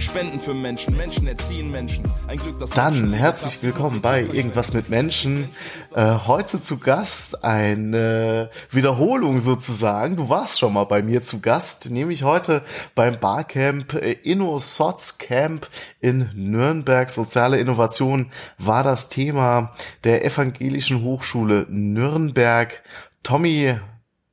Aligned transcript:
Spenden 0.00 0.40
für 0.40 0.54
Menschen, 0.54 0.96
Menschen 0.96 1.26
erziehen 1.26 1.70
Menschen. 1.70 2.04
Ein 2.26 2.38
Glück, 2.38 2.58
dass 2.58 2.70
Dann 2.70 3.12
herzlich 3.12 3.62
willkommen 3.62 4.00
bei 4.00 4.22
Irgendwas 4.22 4.72
mit 4.72 4.88
Menschen. 4.88 5.48
Äh, 5.94 6.16
heute 6.26 6.60
zu 6.60 6.78
Gast 6.78 7.44
eine 7.44 8.50
Wiederholung 8.70 9.40
sozusagen. 9.40 10.16
Du 10.16 10.30
warst 10.30 10.58
schon 10.58 10.72
mal 10.72 10.84
bei 10.84 11.02
mir 11.02 11.22
zu 11.22 11.40
Gast, 11.40 11.90
nämlich 11.90 12.22
heute 12.24 12.62
beim 12.94 13.20
Barcamp 13.20 13.92
äh, 13.94 14.12
InnoSots 14.12 15.18
Camp 15.18 15.68
in 16.00 16.30
Nürnberg. 16.34 17.10
Soziale 17.10 17.58
Innovation 17.58 18.32
war 18.56 18.82
das 18.82 19.10
Thema 19.10 19.72
der 20.04 20.24
Evangelischen 20.24 21.02
Hochschule 21.02 21.66
Nürnberg. 21.68 22.82
Tommy 23.22 23.78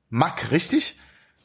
Mack, 0.10 0.52
richtig? 0.52 1.00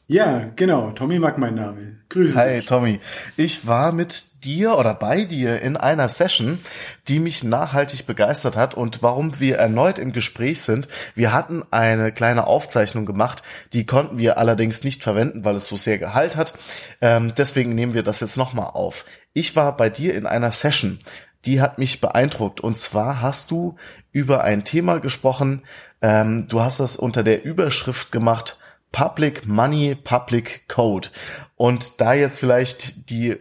Ja, 0.07 0.51
genau. 0.55 0.91
Tommy 0.91 1.17
Mack 1.17 1.37
mein 1.37 1.55
Name. 1.55 1.97
Grüße 2.09 2.35
Hi, 2.35 2.57
dich. 2.57 2.65
Tommy. 2.65 2.99
Ich 3.37 3.65
war 3.65 3.93
mit 3.93 4.43
dir 4.43 4.77
oder 4.77 4.93
bei 4.93 5.23
dir 5.23 5.61
in 5.61 5.77
einer 5.77 6.09
Session, 6.09 6.59
die 7.07 7.19
mich 7.19 7.43
nachhaltig 7.43 8.05
begeistert 8.05 8.57
hat 8.57 8.75
und 8.75 9.01
warum 9.01 9.39
wir 9.39 9.57
erneut 9.57 9.99
im 9.99 10.11
Gespräch 10.11 10.61
sind. 10.61 10.89
Wir 11.15 11.31
hatten 11.31 11.63
eine 11.71 12.11
kleine 12.11 12.45
Aufzeichnung 12.47 13.05
gemacht, 13.05 13.43
die 13.71 13.85
konnten 13.85 14.17
wir 14.17 14.37
allerdings 14.37 14.83
nicht 14.83 15.01
verwenden, 15.01 15.45
weil 15.45 15.55
es 15.55 15.67
so 15.67 15.77
sehr 15.77 15.97
Gehalt 15.97 16.35
hat. 16.35 16.53
Ähm, 17.01 17.33
deswegen 17.35 17.73
nehmen 17.73 17.93
wir 17.93 18.03
das 18.03 18.19
jetzt 18.19 18.37
nochmal 18.37 18.71
auf. 18.73 19.05
Ich 19.31 19.55
war 19.55 19.75
bei 19.77 19.89
dir 19.89 20.13
in 20.15 20.25
einer 20.25 20.51
Session, 20.51 20.99
die 21.45 21.61
hat 21.61 21.77
mich 21.77 22.01
beeindruckt. 22.01 22.59
Und 22.59 22.77
zwar 22.77 23.21
hast 23.21 23.51
du 23.51 23.77
über 24.11 24.43
ein 24.43 24.65
Thema 24.65 24.99
gesprochen, 24.99 25.63
ähm, 26.01 26.47
du 26.49 26.61
hast 26.61 26.81
das 26.81 26.97
unter 26.97 27.23
der 27.23 27.45
Überschrift 27.45 28.11
gemacht, 28.11 28.59
Public 28.93 29.45
Money, 29.45 29.97
Public 30.01 30.69
Code. 30.69 31.09
Und 31.55 31.99
da 31.99 32.13
jetzt 32.13 32.39
vielleicht 32.39 33.09
die 33.09 33.35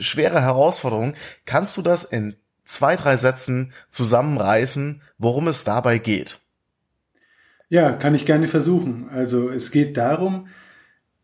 schwere 0.00 0.40
Herausforderung, 0.40 1.14
kannst 1.46 1.76
du 1.76 1.82
das 1.82 2.04
in 2.04 2.36
zwei, 2.64 2.94
drei 2.94 3.16
Sätzen 3.16 3.72
zusammenreißen, 3.88 5.02
worum 5.16 5.48
es 5.48 5.64
dabei 5.64 5.98
geht? 5.98 6.38
Ja, 7.68 7.92
kann 7.92 8.14
ich 8.14 8.26
gerne 8.26 8.46
versuchen. 8.46 9.08
Also 9.10 9.50
es 9.50 9.72
geht 9.72 9.96
darum, 9.96 10.46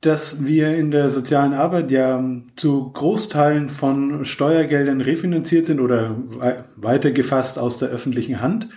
dass 0.01 0.45
wir 0.45 0.77
in 0.77 0.91
der 0.91 1.09
sozialen 1.09 1.55
Arbeit 1.55 1.91
ja 1.91 2.23
zu 2.57 2.93
Großteilen 2.93 3.69
von 3.69 4.25
Steuergeldern 4.25 5.01
refinanziert 5.01 5.67
sind 5.67 5.81
oder 5.81 6.17
weitergefasst 6.77 7.59
aus 7.59 7.79
der 7.79 7.89
öffentlichen 7.89 8.41
Hand 8.41 8.69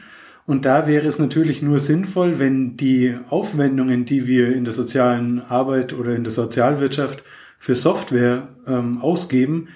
und 0.48 0.64
da 0.64 0.88
wäre 0.88 1.06
es 1.06 1.20
natürlich 1.20 1.62
nur 1.62 1.80
sinnvoll, 1.80 2.40
wenn 2.40 2.78
die 2.78 3.18
Aufwendungen, 3.30 4.06
die 4.06 4.28
wir 4.28 4.56
in 4.56 4.64
der 4.64 4.74
sozialen 4.74 5.42
Arbeit 5.42 5.92
oder 5.92 6.16
in 6.16 6.24
der 6.24 6.32
Sozialwirtschaft 6.32 7.22
für 7.60 7.76
Software 7.76 8.48
ähm, 8.66 9.00
ausgeben, 9.00 9.68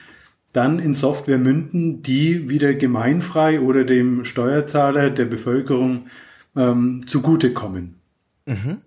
dann 0.54 0.80
in 0.80 0.94
Software 0.94 1.38
münden, 1.38 2.02
die 2.02 2.48
wieder 2.48 2.74
gemeinfrei 2.74 3.60
oder 3.60 3.84
dem 3.84 4.24
Steuerzahler 4.24 5.10
der 5.10 5.26
Bevölkerung 5.26 6.06
ähm, 6.56 7.06
zugutekommen. 7.06 7.96
Mhm. 8.46 8.78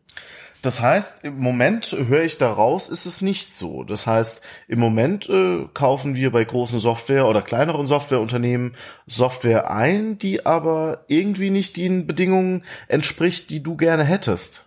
Das 0.64 0.80
heißt, 0.80 1.24
im 1.24 1.40
Moment 1.40 1.94
höre 2.08 2.22
ich 2.22 2.38
daraus, 2.38 2.88
ist 2.88 3.04
es 3.04 3.20
nicht 3.20 3.54
so. 3.54 3.84
Das 3.84 4.06
heißt, 4.06 4.42
im 4.66 4.78
Moment 4.78 5.28
äh, 5.28 5.66
kaufen 5.74 6.14
wir 6.14 6.32
bei 6.32 6.42
großen 6.42 6.78
Software 6.78 7.26
oder 7.28 7.42
kleineren 7.42 7.86
Softwareunternehmen 7.86 8.72
Software 9.06 9.70
ein, 9.70 10.18
die 10.18 10.46
aber 10.46 11.04
irgendwie 11.06 11.50
nicht 11.50 11.76
den 11.76 12.06
Bedingungen 12.06 12.62
entspricht, 12.88 13.50
die 13.50 13.62
du 13.62 13.76
gerne 13.76 14.04
hättest. 14.04 14.64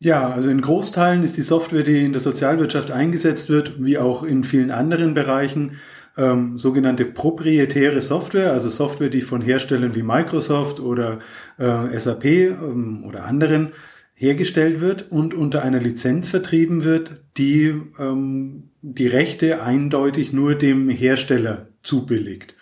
Ja, 0.00 0.28
also 0.28 0.50
in 0.50 0.60
Großteilen 0.60 1.22
ist 1.22 1.36
die 1.36 1.42
Software, 1.42 1.84
die 1.84 2.04
in 2.04 2.12
der 2.12 2.20
Sozialwirtschaft 2.20 2.90
eingesetzt 2.90 3.48
wird, 3.48 3.74
wie 3.78 3.96
auch 3.96 4.24
in 4.24 4.42
vielen 4.42 4.72
anderen 4.72 5.14
Bereichen, 5.14 5.78
ähm, 6.16 6.58
sogenannte 6.58 7.04
proprietäre 7.04 8.00
Software, 8.00 8.50
also 8.50 8.68
Software, 8.68 9.08
die 9.08 9.22
von 9.22 9.40
Herstellern 9.40 9.94
wie 9.94 10.02
Microsoft 10.02 10.80
oder 10.80 11.20
äh, 11.58 11.96
SAP 11.96 12.24
ähm, 12.24 13.04
oder 13.06 13.24
anderen 13.24 13.72
hergestellt 14.20 14.80
wird 14.80 15.10
und 15.10 15.32
unter 15.32 15.62
einer 15.62 15.80
Lizenz 15.80 16.28
vertrieben 16.28 16.84
wird, 16.84 17.22
die 17.38 17.74
ähm, 17.98 18.64
die 18.82 19.06
Rechte 19.06 19.62
eindeutig 19.62 20.34
nur 20.34 20.54
dem 20.54 20.90
Hersteller 20.90 21.68
zubilligt. 21.82 22.54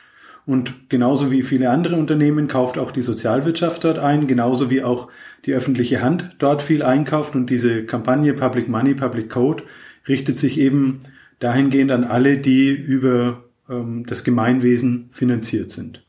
Und 0.46 0.88
genauso 0.88 1.32
wie 1.32 1.42
viele 1.42 1.70
andere 1.70 1.96
Unternehmen 1.96 2.46
kauft 2.46 2.78
auch 2.78 2.92
die 2.92 3.02
Sozialwirtschaft 3.02 3.82
dort 3.82 3.98
ein, 3.98 4.28
genauso 4.28 4.70
wie 4.70 4.84
auch 4.84 5.10
die 5.46 5.52
öffentliche 5.52 6.00
Hand 6.00 6.36
dort 6.38 6.62
viel 6.62 6.84
einkauft. 6.84 7.34
Und 7.34 7.50
diese 7.50 7.84
Kampagne 7.84 8.34
Public 8.34 8.68
Money, 8.68 8.94
Public 8.94 9.28
Code 9.28 9.64
richtet 10.06 10.38
sich 10.38 10.60
eben 10.60 11.00
dahingehend 11.40 11.90
an 11.90 12.04
alle, 12.04 12.38
die 12.38 12.70
über 12.70 13.42
ähm, 13.68 14.06
das 14.06 14.22
Gemeinwesen 14.22 15.08
finanziert 15.10 15.72
sind. 15.72 16.04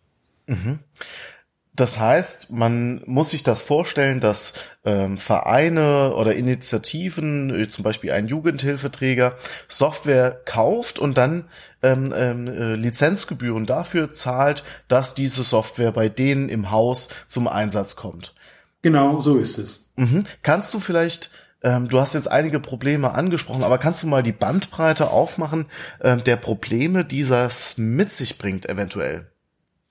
Mhm. 0.46 0.78
Das 1.80 1.98
heißt, 1.98 2.52
man 2.52 3.02
muss 3.06 3.32
sich 3.32 3.44
das 3.44 3.64
vorstellen, 3.64 4.20
dass 4.20 4.54
ähm, 4.84 5.18
Vereine 5.18 6.14
oder 6.14 6.36
Initiativen, 6.36 7.58
äh, 7.58 7.70
zum 7.70 7.86
Beispiel 7.86 8.12
ein 8.12 8.28
Jugendhilfeträger, 8.28 9.36
Software 9.70 10.42
kauft 10.44 11.00
und 11.00 11.18
dann 11.18 11.46
ähm, 11.82 12.14
ähm, 12.14 12.48
äh, 12.48 12.76
Lizenzgebühren 12.76 13.66
dafür 13.66 14.12
zahlt, 14.12 14.66
dass 14.90 15.14
diese 15.14 15.44
Software 15.44 15.94
bei 15.94 16.10
denen 16.10 16.50
im 16.50 16.70
Haus 16.70 17.08
zum 17.30 17.48
Einsatz 17.48 17.96
kommt. 17.96 18.36
Genau, 18.82 19.22
so 19.22 19.38
ist 19.38 19.58
es. 19.58 19.88
Mhm. 19.96 20.26
Kannst 20.42 20.74
du 20.74 20.82
vielleicht 20.82 21.32
ähm, 21.62 21.88
du 21.88 22.00
hast 22.00 22.14
jetzt 22.14 22.30
einige 22.30 22.60
Probleme 22.60 23.14
angesprochen, 23.14 23.64
aber 23.64 23.78
kannst 23.78 24.04
du 24.04 24.08
mal 24.08 24.24
die 24.24 24.32
Bandbreite 24.32 25.12
aufmachen 25.12 25.66
äh, 26.00 26.18
der 26.18 26.38
Probleme, 26.38 27.06
die 27.06 27.26
das 27.26 27.78
mit 27.78 28.12
sich 28.12 28.38
bringt, 28.38 28.68
eventuell? 28.68 29.28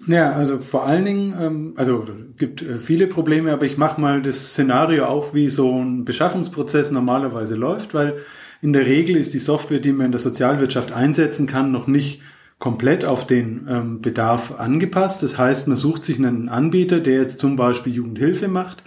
Ja, 0.06 0.30
also 0.30 0.60
vor 0.60 0.86
allen 0.86 1.04
Dingen, 1.04 1.34
ähm, 1.38 1.74
also 1.76 2.04
gibt 2.36 2.62
äh, 2.62 2.78
viele 2.78 3.08
Probleme, 3.08 3.52
aber 3.52 3.66
ich 3.66 3.76
mache 3.76 4.00
mal 4.00 4.22
das 4.22 4.52
Szenario 4.52 5.06
auf, 5.06 5.34
wie 5.34 5.50
so 5.50 5.76
ein 5.76 6.04
Beschaffungsprozess 6.04 6.92
normalerweise 6.92 7.56
läuft, 7.56 7.94
weil 7.94 8.18
in 8.62 8.72
der 8.72 8.86
Regel 8.86 9.16
ist 9.16 9.34
die 9.34 9.38
Software, 9.40 9.80
die 9.80 9.92
man 9.92 10.06
in 10.06 10.12
der 10.12 10.20
Sozialwirtschaft 10.20 10.92
einsetzen 10.92 11.46
kann, 11.46 11.72
noch 11.72 11.88
nicht 11.88 12.22
komplett 12.60 13.04
auf 13.04 13.26
den 13.26 13.66
ähm, 13.68 14.00
Bedarf 14.00 14.58
angepasst. 14.58 15.22
Das 15.22 15.36
heißt, 15.36 15.66
man 15.68 15.76
sucht 15.76 16.04
sich 16.04 16.18
einen 16.18 16.48
Anbieter, 16.48 17.00
der 17.00 17.20
jetzt 17.20 17.40
zum 17.40 17.56
Beispiel 17.56 17.92
Jugendhilfe 17.92 18.48
macht 18.48 18.84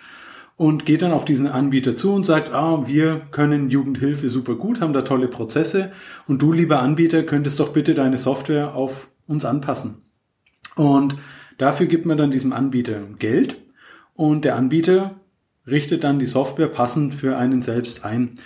und 0.56 0.86
geht 0.86 1.02
dann 1.02 1.12
auf 1.12 1.26
diesen 1.26 1.48
Anbieter 1.48 1.96
zu 1.96 2.14
und 2.14 2.26
sagt, 2.26 2.54
ah, 2.54 2.84
wir 2.88 3.22
können 3.32 3.70
Jugendhilfe 3.70 4.30
super 4.30 4.56
gut, 4.56 4.80
haben 4.82 4.94
da 4.94 5.02
tolle 5.02 5.28
Prozesse 5.28 5.92
und 6.28 6.42
du, 6.42 6.54
lieber 6.54 6.82
Anbieter, 6.82 7.24
könntest 7.24 7.60
doch 7.60 7.74
bitte 7.74 7.94
deine 7.94 8.18
Software 8.18 8.76
auf 8.76 9.10
uns 9.28 9.46
anpassen. 9.46 10.11
Und 10.82 11.16
dafür 11.60 11.86
gibt 11.86 12.08
man 12.08 12.18
dann 12.18 12.32
diesem 12.32 12.54
Anbieter 12.54 13.04
Geld 13.20 13.58
und 14.16 14.46
der 14.46 14.56
Anbieter 14.56 15.16
richtet 15.68 16.04
dann 16.04 16.18
die 16.18 16.26
Software 16.26 16.70
passend 16.70 17.14
für 17.14 17.38
einen 17.38 17.62
selbst 17.62 18.04
ein. 18.04 18.40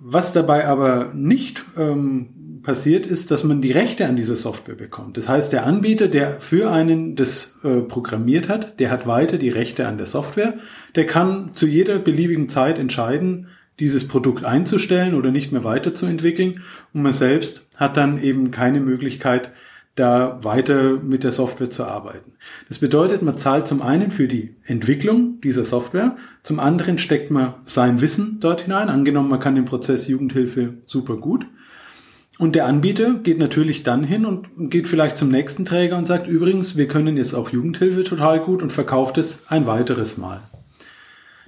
Was 0.00 0.32
dabei 0.32 0.66
aber 0.66 1.12
nicht 1.12 1.62
ähm, 1.76 2.60
passiert, 2.62 3.04
ist, 3.04 3.30
dass 3.30 3.44
man 3.44 3.60
die 3.60 3.72
Rechte 3.72 4.06
an 4.06 4.16
dieser 4.16 4.36
Software 4.36 4.76
bekommt. 4.76 5.18
Das 5.18 5.28
heißt, 5.28 5.52
der 5.52 5.66
Anbieter, 5.66 6.08
der 6.08 6.40
für 6.40 6.70
einen 6.70 7.16
das 7.16 7.58
äh, 7.64 7.80
programmiert 7.80 8.48
hat, 8.48 8.80
der 8.80 8.90
hat 8.90 9.06
weiter 9.06 9.36
die 9.36 9.50
Rechte 9.50 9.86
an 9.86 9.98
der 9.98 10.06
Software. 10.06 10.54
Der 10.94 11.04
kann 11.04 11.50
zu 11.52 11.66
jeder 11.66 11.98
beliebigen 11.98 12.48
Zeit 12.48 12.78
entscheiden, 12.78 13.48
dieses 13.78 14.08
Produkt 14.08 14.44
einzustellen 14.44 15.14
oder 15.14 15.30
nicht 15.30 15.52
mehr 15.52 15.64
weiterzuentwickeln. 15.64 16.62
Und 16.94 17.02
man 17.02 17.12
selbst 17.12 17.68
hat 17.76 17.98
dann 17.98 18.22
eben 18.22 18.50
keine 18.50 18.80
Möglichkeit, 18.80 19.52
da 19.98 20.38
weiter 20.42 20.98
mit 21.02 21.24
der 21.24 21.32
Software 21.32 21.70
zu 21.70 21.84
arbeiten. 21.84 22.32
Das 22.68 22.78
bedeutet, 22.78 23.22
man 23.22 23.36
zahlt 23.36 23.66
zum 23.66 23.82
einen 23.82 24.10
für 24.10 24.28
die 24.28 24.56
Entwicklung 24.64 25.40
dieser 25.40 25.64
Software, 25.64 26.16
zum 26.42 26.60
anderen 26.60 26.98
steckt 26.98 27.30
man 27.30 27.54
sein 27.64 28.00
Wissen 28.00 28.38
dort 28.40 28.62
hinein. 28.62 28.88
Angenommen, 28.88 29.28
man 29.28 29.40
kann 29.40 29.54
den 29.54 29.64
Prozess 29.64 30.08
Jugendhilfe 30.08 30.74
super 30.86 31.16
gut. 31.16 31.46
Und 32.38 32.54
der 32.54 32.66
Anbieter 32.66 33.14
geht 33.14 33.38
natürlich 33.38 33.82
dann 33.82 34.04
hin 34.04 34.24
und 34.24 34.70
geht 34.70 34.86
vielleicht 34.86 35.18
zum 35.18 35.28
nächsten 35.28 35.64
Träger 35.64 35.98
und 35.98 36.06
sagt, 36.06 36.28
übrigens, 36.28 36.76
wir 36.76 36.86
können 36.86 37.16
jetzt 37.16 37.34
auch 37.34 37.50
Jugendhilfe 37.50 38.04
total 38.04 38.40
gut 38.40 38.62
und 38.62 38.72
verkauft 38.72 39.18
es 39.18 39.48
ein 39.48 39.66
weiteres 39.66 40.16
Mal. 40.16 40.40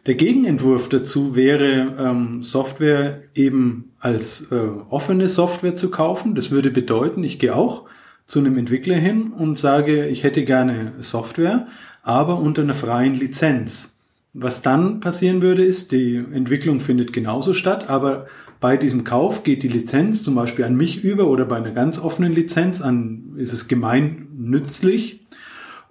Der 0.06 0.14
Gegenentwurf 0.14 0.88
dazu 0.88 1.36
wäre, 1.36 1.94
ähm, 1.98 2.42
Software 2.42 3.22
eben 3.34 3.92
als 4.00 4.50
äh, 4.50 4.56
offene 4.88 5.28
Software 5.28 5.76
zu 5.76 5.90
kaufen. 5.90 6.34
Das 6.34 6.50
würde 6.50 6.70
bedeuten, 6.70 7.22
ich 7.22 7.38
gehe 7.38 7.54
auch 7.54 7.86
zu 8.30 8.38
einem 8.38 8.56
Entwickler 8.58 8.94
hin 8.94 9.32
und 9.32 9.58
sage, 9.58 10.06
ich 10.06 10.22
hätte 10.22 10.44
gerne 10.44 10.92
Software, 11.00 11.66
aber 12.04 12.38
unter 12.38 12.62
einer 12.62 12.74
freien 12.74 13.16
Lizenz. 13.16 13.96
Was 14.32 14.62
dann 14.62 15.00
passieren 15.00 15.42
würde, 15.42 15.64
ist, 15.64 15.90
die 15.90 16.14
Entwicklung 16.14 16.78
findet 16.78 17.12
genauso 17.12 17.54
statt, 17.54 17.90
aber 17.90 18.28
bei 18.60 18.76
diesem 18.76 19.02
Kauf 19.02 19.42
geht 19.42 19.64
die 19.64 19.68
Lizenz 19.68 20.22
zum 20.22 20.36
Beispiel 20.36 20.64
an 20.64 20.76
mich 20.76 21.02
über 21.02 21.26
oder 21.26 21.44
bei 21.44 21.56
einer 21.56 21.72
ganz 21.72 21.98
offenen 21.98 22.32
Lizenz 22.32 22.80
an, 22.80 23.32
ist 23.36 23.52
es 23.52 23.66
gemeinnützlich. 23.66 25.26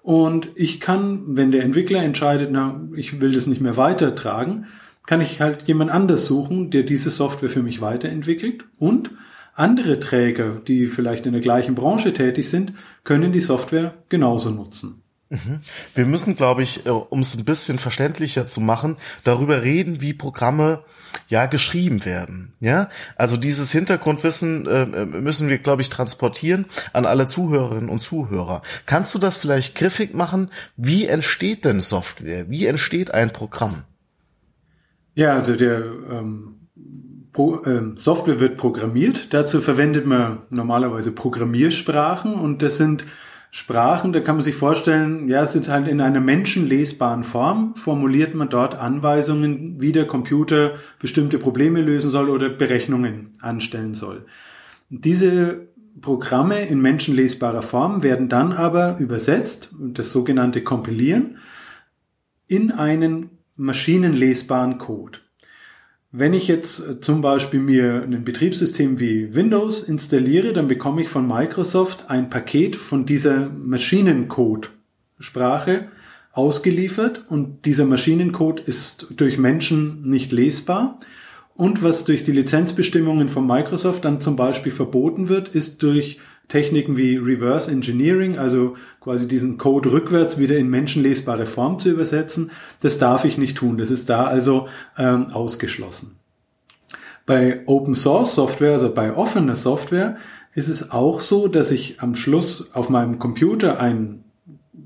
Und 0.01 0.47
ich 0.55 0.79
kann, 0.79 1.23
wenn 1.35 1.51
der 1.51 1.63
Entwickler 1.63 2.01
entscheidet, 2.01 2.51
na, 2.53 2.79
ich 2.95 3.19
will 3.19 3.31
das 3.31 3.47
nicht 3.47 3.59
mehr 3.59 3.75
weitertragen, 3.75 4.67
kann 5.05 5.19
ich 5.19 5.41
halt 5.41 5.67
jemand 5.67 5.91
anders 5.91 6.25
suchen, 6.25 6.69
der 6.71 6.83
diese 6.83 7.11
Software 7.11 7.49
für 7.49 7.63
mich 7.63 7.81
weiterentwickelt 7.81 8.63
und 8.77 9.11
andere 9.59 9.99
Träger, 9.99 10.61
die 10.67 10.87
vielleicht 10.87 11.25
in 11.25 11.33
der 11.33 11.41
gleichen 11.41 11.75
Branche 11.75 12.13
tätig 12.13 12.49
sind, 12.49 12.73
können 13.03 13.31
die 13.31 13.41
Software 13.41 13.93
genauso 14.09 14.51
nutzen. 14.51 15.03
Mhm. 15.29 15.59
Wir 15.93 16.05
müssen, 16.05 16.35
glaube 16.35 16.63
ich, 16.63 16.85
äh, 16.87 16.89
um 16.89 17.19
es 17.19 17.35
ein 17.35 17.45
bisschen 17.45 17.77
verständlicher 17.77 18.47
zu 18.47 18.61
machen, 18.61 18.97
darüber 19.23 19.61
reden, 19.61 20.01
wie 20.01 20.13
Programme 20.13 20.83
ja 21.27 21.45
geschrieben 21.45 22.03
werden. 22.03 22.53
Ja, 22.59 22.89
also 23.15 23.37
dieses 23.37 23.71
Hintergrundwissen 23.71 24.65
äh, 24.65 25.05
müssen 25.05 25.47
wir, 25.47 25.59
glaube 25.59 25.83
ich, 25.83 25.89
transportieren 25.89 26.65
an 26.93 27.05
alle 27.05 27.27
Zuhörerinnen 27.27 27.89
und 27.89 28.01
Zuhörer. 28.01 28.63
Kannst 28.87 29.13
du 29.13 29.19
das 29.19 29.37
vielleicht 29.37 29.75
griffig 29.75 30.15
machen? 30.15 30.49
Wie 30.77 31.05
entsteht 31.05 31.65
denn 31.65 31.79
Software? 31.79 32.49
Wie 32.49 32.65
entsteht 32.65 33.13
ein 33.13 33.31
Programm? 33.31 33.83
Ja, 35.13 35.33
also 35.35 35.55
der 35.55 35.83
ähm, 36.09 36.58
Pro, 37.39 37.61
ähm, 37.65 37.95
Software 37.95 38.41
wird 38.41 38.57
programmiert. 38.57 39.33
Dazu 39.33 39.61
verwendet 39.61 40.05
man 40.05 40.39
normalerweise 40.49 41.13
Programmiersprachen 41.13 42.33
und 42.33 42.61
das 42.61 42.75
sind 42.75 43.05
Sprachen, 43.49 44.11
da 44.11 44.19
kann 44.19 44.35
man 44.35 44.43
sich 44.43 44.55
vorstellen, 44.55 45.29
ja, 45.29 45.43
es 45.43 45.53
sind 45.53 45.69
halt 45.69 45.87
in 45.87 46.01
einer 46.01 46.19
menschenlesbaren 46.19 47.23
Form, 47.23 47.77
formuliert 47.77 48.35
man 48.35 48.49
dort 48.49 48.75
Anweisungen, 48.75 49.79
wie 49.79 49.93
der 49.93 50.05
Computer 50.05 50.73
bestimmte 50.99 51.39
Probleme 51.39 51.81
lösen 51.81 52.09
soll 52.09 52.29
oder 52.29 52.49
Berechnungen 52.49 53.29
anstellen 53.39 53.93
soll. 53.93 54.25
Diese 54.89 55.69
Programme 56.01 56.65
in 56.65 56.81
menschenlesbarer 56.81 57.61
Form 57.61 58.03
werden 58.03 58.27
dann 58.27 58.51
aber 58.51 58.97
übersetzt, 58.99 59.73
das 59.79 60.11
sogenannte 60.11 60.61
Kompilieren, 60.61 61.37
in 62.47 62.73
einen 62.73 63.29
maschinenlesbaren 63.55 64.77
Code. 64.77 65.19
Wenn 66.11 66.33
ich 66.33 66.47
jetzt 66.47 66.79
äh, 66.79 66.99
zum 67.01 67.21
Beispiel 67.21 67.59
mir 67.59 68.01
ein 68.01 68.23
Betriebssystem 68.23 68.99
wie 68.99 69.35
Windows 69.35 69.83
installiere, 69.83 70.53
dann 70.53 70.67
bekomme 70.67 71.03
ich 71.03 71.09
von 71.09 71.27
Microsoft 71.27 72.09
ein 72.09 72.31
Paket 72.31 72.75
von 72.75 73.05
dieser 73.05 73.47
Maschinencode-Sprache 73.49 75.89
ausgeliefert 76.31 77.25
und 77.29 77.65
dieser 77.65 77.85
Maschinencode 77.85 78.61
ist 78.61 79.05
durch 79.17 79.37
Menschen 79.37 80.09
nicht 80.09 80.31
lesbar. 80.31 80.99
Und 81.55 81.83
was 81.83 82.05
durch 82.05 82.23
die 82.23 82.31
Lizenzbestimmungen 82.31 83.27
von 83.27 83.45
Microsoft 83.45 84.03
dann 84.05 84.21
zum 84.21 84.35
Beispiel 84.35 84.71
verboten 84.71 85.29
wird, 85.29 85.49
ist 85.49 85.83
durch 85.83 86.19
Techniken 86.49 86.97
wie 86.97 87.15
Reverse 87.15 87.71
Engineering, 87.71 88.37
also 88.37 88.75
quasi 88.99 89.27
diesen 89.27 89.57
Code 89.57 89.91
rückwärts 89.91 90.37
wieder 90.37 90.57
in 90.57 90.69
menschenlesbare 90.69 91.45
Form 91.45 91.79
zu 91.79 91.89
übersetzen, 91.89 92.51
das 92.81 92.97
darf 92.97 93.23
ich 93.23 93.37
nicht 93.37 93.55
tun. 93.55 93.77
Das 93.77 93.91
ist 93.91 94.09
da 94.09 94.25
also 94.25 94.67
ähm, 94.97 95.27
ausgeschlossen. 95.31 96.17
Bei 97.25 97.61
Open 97.67 97.93
Source 97.95 98.33
Software, 98.33 98.73
also 98.73 98.91
bei 98.91 99.15
offener 99.15 99.55
Software, 99.55 100.17
ist 100.55 100.67
es 100.67 100.89
auch 100.91 101.19
so, 101.19 101.47
dass 101.47 101.69
ich 101.69 102.01
am 102.01 102.15
Schluss 102.15 102.73
auf 102.73 102.89
meinem 102.89 103.19
Computer 103.19 103.79
ein 103.79 104.23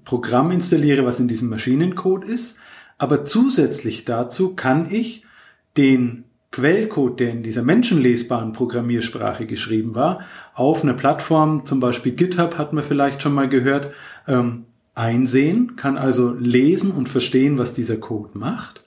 Programm 0.03 0.51
installiere, 0.51 1.05
was 1.05 1.21
in 1.21 1.29
diesem 1.29 1.49
Maschinencode 1.49 2.25
ist. 2.25 2.57
Aber 2.97 3.23
zusätzlich 3.23 4.03
dazu 4.03 4.55
kann 4.55 4.85
ich 4.91 5.23
den 5.77 6.25
Quellcode, 6.53 7.19
der 7.19 7.31
in 7.31 7.43
dieser 7.43 7.63
menschenlesbaren 7.63 8.53
Programmiersprache 8.53 9.47
geschrieben 9.47 9.95
war, 9.95 10.21
auf 10.53 10.83
einer 10.83 10.93
Plattform, 10.93 11.65
zum 11.65 11.79
Beispiel 11.79 12.13
GitHub 12.13 12.57
hat 12.57 12.73
man 12.73 12.83
vielleicht 12.83 13.21
schon 13.21 13.33
mal 13.33 13.49
gehört, 13.49 13.91
ähm, 14.27 14.65
einsehen, 14.93 15.75
kann 15.75 15.97
also 15.97 16.35
lesen 16.39 16.91
und 16.91 17.09
verstehen, 17.09 17.57
was 17.57 17.73
dieser 17.73 17.97
Code 17.97 18.37
macht. 18.37 18.85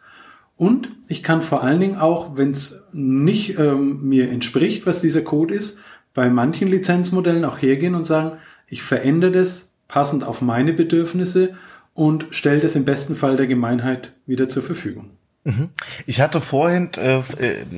Und 0.57 0.89
ich 1.09 1.25
kann 1.25 1.43
vor 1.43 1.65
allen 1.65 1.81
Dingen 1.81 1.97
auch, 1.97 2.37
wenn 2.37 2.51
es 2.51 2.87
nicht 2.93 3.59
ähm, 3.59 4.09
mir 4.09 4.31
entspricht, 4.31 4.87
was 4.87 5.01
dieser 5.01 5.23
Code 5.23 5.53
ist, 5.53 5.81
bei 6.15 6.31
manchen 6.31 6.69
Lizenzmodellen 6.69 7.45
auch 7.45 7.61
hergehen 7.61 7.97
und 7.97 8.07
sagen, 8.07 8.39
ich 8.69 8.85
verändere 8.85 9.33
das 9.33 9.75
passend 9.89 10.23
auf 10.23 10.41
meine 10.41 10.73
Bedürfnisse 10.73 11.55
und 11.95 12.27
stelle 12.31 12.61
das 12.61 12.77
im 12.77 12.85
besten 12.85 13.17
Fall 13.17 13.37
der 13.37 13.49
Gemeinheit 13.49 14.13
wieder 14.25 14.49
zur 14.49 14.63
Verfügung. 14.63 15.16
Mhm. 15.47 15.71
Ich 16.07 16.21
hatte 16.21 16.41
vorhin 16.41 16.91
äh, 16.97 17.23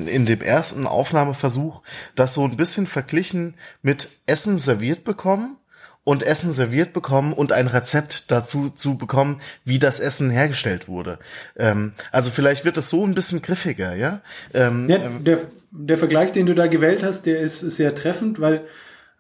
in 0.07 0.25
dem 0.25 0.41
ersten 0.41 0.87
Aufnahmeversuch 0.87 1.83
das 2.15 2.33
so 2.33 2.45
ein 2.45 2.57
bisschen 2.57 2.87
verglichen 2.87 3.55
mit 3.83 4.09
Essen 4.25 4.59
serviert 4.59 5.05
bekommen 5.05 5.59
und 6.03 6.23
Essen 6.23 6.53
serviert 6.53 6.95
bekommen 6.95 7.35
und 7.35 7.53
ein 7.53 7.67
Rezept 7.67 8.31
dazu 8.31 8.71
zu 8.71 8.97
bekommen, 8.97 9.43
wie 9.67 9.79
das 9.79 10.01
Essen 10.01 10.31
hergestellt 10.31 10.89
wurde. 10.89 11.19
Ähm, 11.59 11.93
also 12.11 12.31
vielleicht 12.31 12.65
wird 12.65 12.79
es 12.79 12.89
so 12.89 13.05
ein 13.05 13.15
bisschen 13.15 13.43
griffiger, 13.43 13.95
ja? 13.95 14.23
Ähm, 14.55 14.89
ja 14.89 14.99
der, 15.21 15.41
der 15.71 15.99
Vergleich, 15.99 16.33
den 16.33 16.47
du 16.47 16.55
da 16.55 16.69
gewählt 16.69 17.03
hast, 17.03 17.27
der 17.27 17.41
ist 17.41 17.61
sehr 17.61 17.95
treffend, 17.95 18.41
weil 18.41 18.63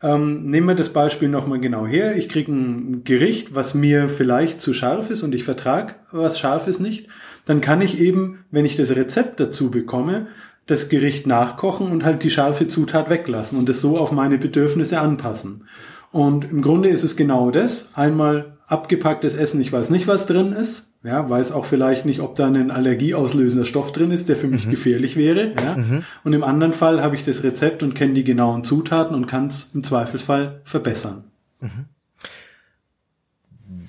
ähm, 0.00 0.48
nehmen 0.48 0.68
wir 0.68 0.74
das 0.74 0.94
Beispiel 0.94 1.28
nochmal 1.28 1.60
genau 1.60 1.86
her. 1.86 2.16
Ich 2.16 2.30
kriege 2.30 2.50
ein 2.50 3.04
Gericht, 3.04 3.54
was 3.54 3.74
mir 3.74 4.08
vielleicht 4.08 4.62
zu 4.62 4.72
scharf 4.72 5.10
ist 5.10 5.22
und 5.22 5.34
ich 5.34 5.44
vertrage 5.44 5.96
was 6.12 6.38
Scharfes 6.38 6.80
nicht 6.80 7.08
dann 7.48 7.62
kann 7.62 7.80
ich 7.80 7.98
eben, 7.98 8.44
wenn 8.50 8.66
ich 8.66 8.76
das 8.76 8.90
Rezept 8.90 9.40
dazu 9.40 9.70
bekomme, 9.70 10.26
das 10.66 10.90
Gericht 10.90 11.26
nachkochen 11.26 11.90
und 11.90 12.04
halt 12.04 12.22
die 12.22 12.28
scharfe 12.28 12.68
Zutat 12.68 13.08
weglassen 13.08 13.58
und 13.58 13.66
es 13.70 13.80
so 13.80 13.96
auf 13.96 14.12
meine 14.12 14.36
Bedürfnisse 14.36 15.00
anpassen. 15.00 15.64
Und 16.12 16.44
im 16.50 16.60
Grunde 16.60 16.90
ist 16.90 17.04
es 17.04 17.16
genau 17.16 17.50
das. 17.50 17.88
Einmal 17.94 18.58
abgepacktes 18.66 19.34
Essen, 19.34 19.62
ich 19.62 19.72
weiß 19.72 19.88
nicht, 19.88 20.06
was 20.06 20.26
drin 20.26 20.52
ist. 20.52 20.92
Ja, 21.02 21.30
weiß 21.30 21.52
auch 21.52 21.64
vielleicht 21.64 22.04
nicht, 22.04 22.20
ob 22.20 22.34
da 22.34 22.48
ein 22.48 22.70
allergieauslösender 22.70 23.64
Stoff 23.64 23.92
drin 23.92 24.10
ist, 24.10 24.28
der 24.28 24.36
für 24.36 24.48
mich 24.48 24.66
mhm. 24.66 24.72
gefährlich 24.72 25.16
wäre. 25.16 25.54
Ja. 25.58 25.76
Mhm. 25.76 26.04
Und 26.24 26.34
im 26.34 26.44
anderen 26.44 26.74
Fall 26.74 27.02
habe 27.02 27.14
ich 27.14 27.22
das 27.22 27.44
Rezept 27.44 27.82
und 27.82 27.94
kenne 27.94 28.12
die 28.12 28.24
genauen 28.24 28.62
Zutaten 28.62 29.14
und 29.14 29.26
kann 29.26 29.46
es 29.46 29.70
im 29.74 29.82
Zweifelsfall 29.82 30.60
verbessern. 30.64 31.24
Mhm. 31.60 31.86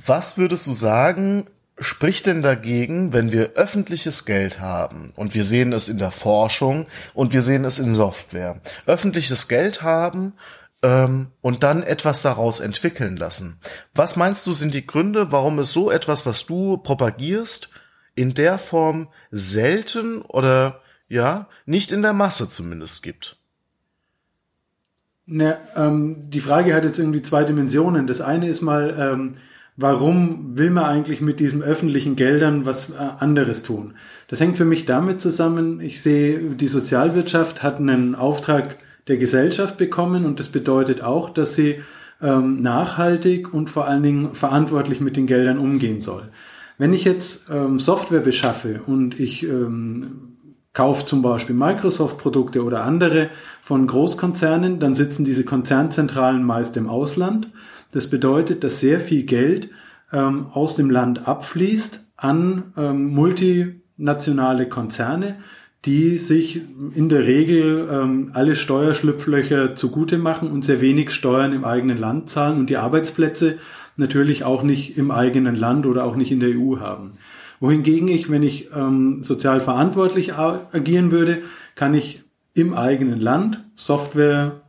Was 0.06 0.38
würdest 0.38 0.65
du 0.65 0.71
sagen, 0.71 1.45
spricht 1.79 2.25
denn 2.25 2.41
dagegen, 2.41 3.13
wenn 3.13 3.31
wir 3.31 3.53
öffentliches 3.55 4.25
Geld 4.25 4.59
haben 4.59 5.11
und 5.15 5.33
wir 5.33 5.43
sehen 5.43 5.73
es 5.73 5.87
in 5.89 5.97
der 5.97 6.11
Forschung 6.11 6.87
und 7.13 7.33
wir 7.33 7.41
sehen 7.41 7.65
es 7.65 7.80
in 7.80 7.92
Software, 7.92 8.59
öffentliches 8.85 9.47
Geld 9.47 9.81
haben 9.81 10.33
ähm, 10.83 11.27
und 11.42 11.63
dann 11.63 11.83
etwas 11.83 12.21
daraus 12.21 12.59
entwickeln 12.59 13.18
lassen? 13.18 13.57
Was 13.94 14.15
meinst 14.15 14.45
du 14.47 14.51
sind 14.51 14.73
die 14.73 14.85
Gründe, 14.85 15.31
warum 15.31 15.59
es 15.59 15.71
so 15.71 15.92
etwas, 15.92 16.25
was 16.25 16.45
du 16.45 16.77
propagierst, 16.77 17.69
in 18.15 18.33
der 18.33 18.59
Form 18.59 19.07
selten 19.31 20.21
oder 20.21 20.81
ja 21.07 21.47
nicht 21.65 21.92
in 21.92 22.01
der 22.01 22.13
Masse 22.13 22.49
zumindest 22.49 23.04
gibt? 23.04 23.37
Ne, 25.25 25.59
ähm, 25.75 26.30
die 26.30 26.42
Frage 26.42 26.73
hat 26.73 26.83
jetzt 26.83 26.97
irgendwie 26.97 27.21
zwei 27.21 27.44
Dimensionen. 27.44 28.07
Das 28.07 28.19
eine 28.19 28.49
ist 28.49 28.61
mal 28.61 28.95
ähm, 28.97 29.35
warum 29.80 30.57
will 30.57 30.71
man 30.71 30.83
eigentlich 30.83 31.21
mit 31.21 31.40
diesen 31.40 31.64
öffentlichen 31.64 32.18
Geldern 32.18 32.66
was 32.66 32.90
äh, 32.90 32.94
anderes 33.19 33.64
tun? 33.64 33.94
Das 34.28 34.42
hängt 34.42 34.57
für 34.57 34.66
mich 34.66 34.86
damit 34.86 35.21
zusammen, 35.21 35.80
ich 35.80 36.02
sehe, 36.02 36.40
die 36.40 36.68
Sozialwirtschaft 36.68 37.64
hat 37.64 37.78
einen 37.78 38.14
Auftrag 38.14 38.78
der 39.07 39.18
Gesellschaft 39.18 39.78
bekommen 39.78 40.26
und 40.26 40.40
das 40.40 40.50
bedeutet 40.50 41.02
auch, 41.02 41.30
dass 41.30 41.56
sie 41.56 41.80
ähm, 42.21 42.62
nachhaltig 42.62 43.54
und 43.54 43.69
vor 43.69 43.88
allen 43.88 44.04
Dingen 44.04 44.36
verantwortlich 44.36 45.00
mit 45.00 45.16
den 45.16 45.28
Geldern 45.28 45.57
umgehen 45.57 46.02
soll. 46.02 46.24
Wenn 46.78 46.92
ich 46.92 47.06
jetzt 47.06 47.50
ähm, 47.50 47.80
Software 47.80 48.19
beschaffe 48.19 48.81
und 48.86 49.18
ich 49.18 49.44
ähm, 49.44 50.38
kaufe 50.74 51.06
zum 51.06 51.21
Beispiel 51.21 51.56
Microsoft-Produkte 51.56 52.64
oder 52.66 52.83
andere 52.83 53.30
von 53.62 53.88
Großkonzernen, 53.88 54.80
dann 54.81 54.94
sitzen 54.94 55.24
diese 55.24 55.45
Konzernzentralen 55.45 56.44
meist 56.44 56.76
im 56.76 56.90
Ausland 56.90 57.48
das 57.91 58.07
bedeutet, 58.07 58.63
dass 58.63 58.79
sehr 58.79 58.99
viel 58.99 59.23
Geld 59.23 59.69
ähm, 60.11 60.47
aus 60.51 60.75
dem 60.75 60.89
Land 60.89 61.27
abfließt 61.27 62.05
an 62.17 62.73
ähm, 62.77 63.07
multinationale 63.07 64.67
Konzerne, 64.67 65.37
die 65.85 66.17
sich 66.17 66.61
in 66.93 67.07
der 67.07 67.25
Regel 67.25 67.87
ähm, 67.89 68.31
alle 68.33 68.55
Steuerschlupflöcher 68.55 69.75
zugute 69.75 70.17
machen 70.17 70.51
und 70.51 70.65
sehr 70.65 70.81
wenig 70.81 71.11
Steuern 71.11 71.53
im 71.53 71.63
eigenen 71.63 71.97
Land 71.97 72.29
zahlen 72.29 72.59
und 72.59 72.69
die 72.69 72.77
Arbeitsplätze 72.77 73.59
natürlich 73.95 74.43
auch 74.43 74.63
nicht 74.63 74.97
im 74.97 75.11
eigenen 75.11 75.55
Land 75.55 75.85
oder 75.85 76.03
auch 76.05 76.15
nicht 76.15 76.31
in 76.31 76.39
der 76.39 76.49
EU 76.49 76.79
haben. 76.79 77.11
Wohingegen 77.59 78.07
ich, 78.07 78.29
wenn 78.29 78.43
ich 78.43 78.69
ähm, 78.73 79.23
sozial 79.23 79.61
verantwortlich 79.61 80.33
agieren 80.35 81.11
würde, 81.11 81.41
kann 81.75 81.93
ich 81.93 82.23
im 82.53 82.73
eigenen 82.73 83.19
Land 83.19 83.63
Software 83.75 84.61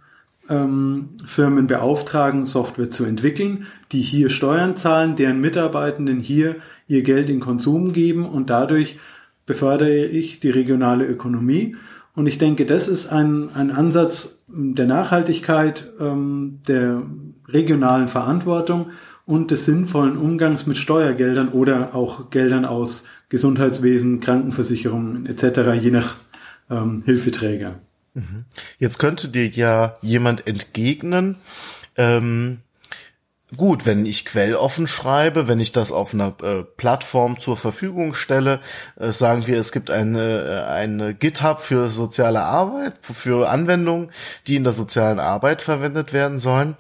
ähm, 0.51 1.11
Firmen 1.25 1.67
beauftragen, 1.67 2.45
Software 2.45 2.91
zu 2.91 3.05
entwickeln, 3.05 3.67
die 3.93 4.03
hier 4.03 4.29
Steuern 4.29 4.77
zahlen, 4.77 5.17
deren 5.17 5.41
Mitarbeitenden 5.41 6.21
hier 6.21 6.57
ihr 6.89 7.03
Geld 7.03 7.31
in 7.31 7.41
Konsum 7.41 7.93
geben 7.93 8.27
und 8.27 8.51
dadurch 8.51 8.99
befördere 9.47 10.05
ich 10.05 10.41
die 10.41 10.51
regionale 10.51 11.07
Ökonomie. 11.07 11.77
Und 12.15 12.27
ich 12.27 12.39
denke, 12.39 12.67
das 12.67 12.89
ist 12.89 13.07
ein, 13.07 13.49
ein 13.55 13.71
Ansatz 13.71 14.43
der 14.49 14.87
Nachhaltigkeit, 14.87 15.91
ähm, 16.01 16.59
der 16.67 17.03
regionalen 17.49 18.09
Verantwortung 18.09 18.91
und 19.27 19.53
des 19.53 19.65
sinnvollen 19.65 20.17
Umgangs 20.17 20.67
mit 20.67 20.77
Steuergeldern 20.77 21.49
oder 21.49 21.95
auch 21.95 22.31
Geldern 22.31 22.65
aus 22.65 23.07
Gesundheitswesen, 23.29 24.19
Krankenversicherungen 24.19 25.27
etc., 25.27 25.81
je 25.81 25.93
nach 25.93 26.17
ähm, 26.69 27.03
Hilfeträger. 27.05 27.77
Mhm. 28.15 28.45
Jetzt 28.81 28.99
könnte 28.99 29.29
dir 29.29 29.47
ja 29.47 29.95
jemand 30.01 30.47
entgegnen, 30.47 31.37
ähm, 31.97 32.63
gut, 33.55 33.85
wenn 33.85 34.07
ich 34.07 34.25
quelloffen 34.25 34.87
schreibe, 34.87 35.49
wenn 35.49 35.61
ich 35.61 35.73
das 35.73 35.93
auf 35.93 36.15
einer 36.15 36.35
äh, 36.43 36.63
Plattform 36.63 37.39
zur 37.39 37.59
Verfügung 37.59 38.15
stelle, 38.15 38.59
äh, 38.99 39.13
sagen 39.13 39.47
wir, 39.47 39.61
es 39.61 39.73
gibt 39.73 39.91
eine, 39.91 40.65
äh, 40.67 40.73
eine 40.73 41.13
GitHub 41.13 41.61
für 41.61 41.89
soziale 41.89 42.41
Arbeit, 42.41 42.95
für 43.03 43.51
Anwendungen, 43.51 44.13
die 44.47 44.57
in 44.57 44.65
der 44.65 44.73
sozialen 44.73 45.21
Arbeit 45.21 45.61
verwendet 45.61 46.15
werden 46.15 46.39
sollen. 46.39 46.79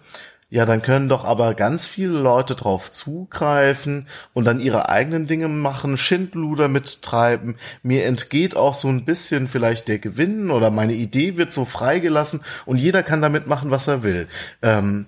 Ja, 0.53 0.67
dann 0.67 0.83
können 0.83 1.09
doch 1.09 1.25
aber 1.25 1.55
ganz 1.55 1.87
viele 1.87 2.19
Leute 2.19 2.57
drauf 2.57 2.91
zugreifen 2.91 4.09
und 4.35 4.45
dann 4.47 4.59
ihre 4.59 4.89
eigenen 4.89 5.29
Dinge 5.29 5.47
machen, 5.47 5.97
Schindluder 5.97 6.67
mittreiben. 6.67 7.55
Mir 7.85 8.05
entgeht 8.05 8.57
auch 8.57 8.75
so 8.75 8.89
ein 8.89 9.05
bisschen 9.05 9.47
vielleicht 9.47 9.87
der 9.87 10.01
Gewinn 10.01 10.51
oder 10.51 10.71
meine 10.71 10.95
Idee 10.95 11.37
wird 11.37 11.53
so 11.53 11.65
freigelassen 11.65 12.43
und 12.67 12.79
jeder 12.79 13.05
kann 13.05 13.23
damit 13.23 13.47
machen, 13.47 13.71
was 13.71 13.87
er 13.87 14.03
will. 14.03 14.27
Ähm, 14.61 15.07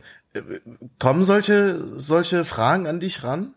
kommen 1.00 1.24
solche, 1.24 1.82
solche 1.98 2.44
Fragen 2.44 2.86
an 2.86 3.00
dich 3.00 3.24
ran? 3.24 3.54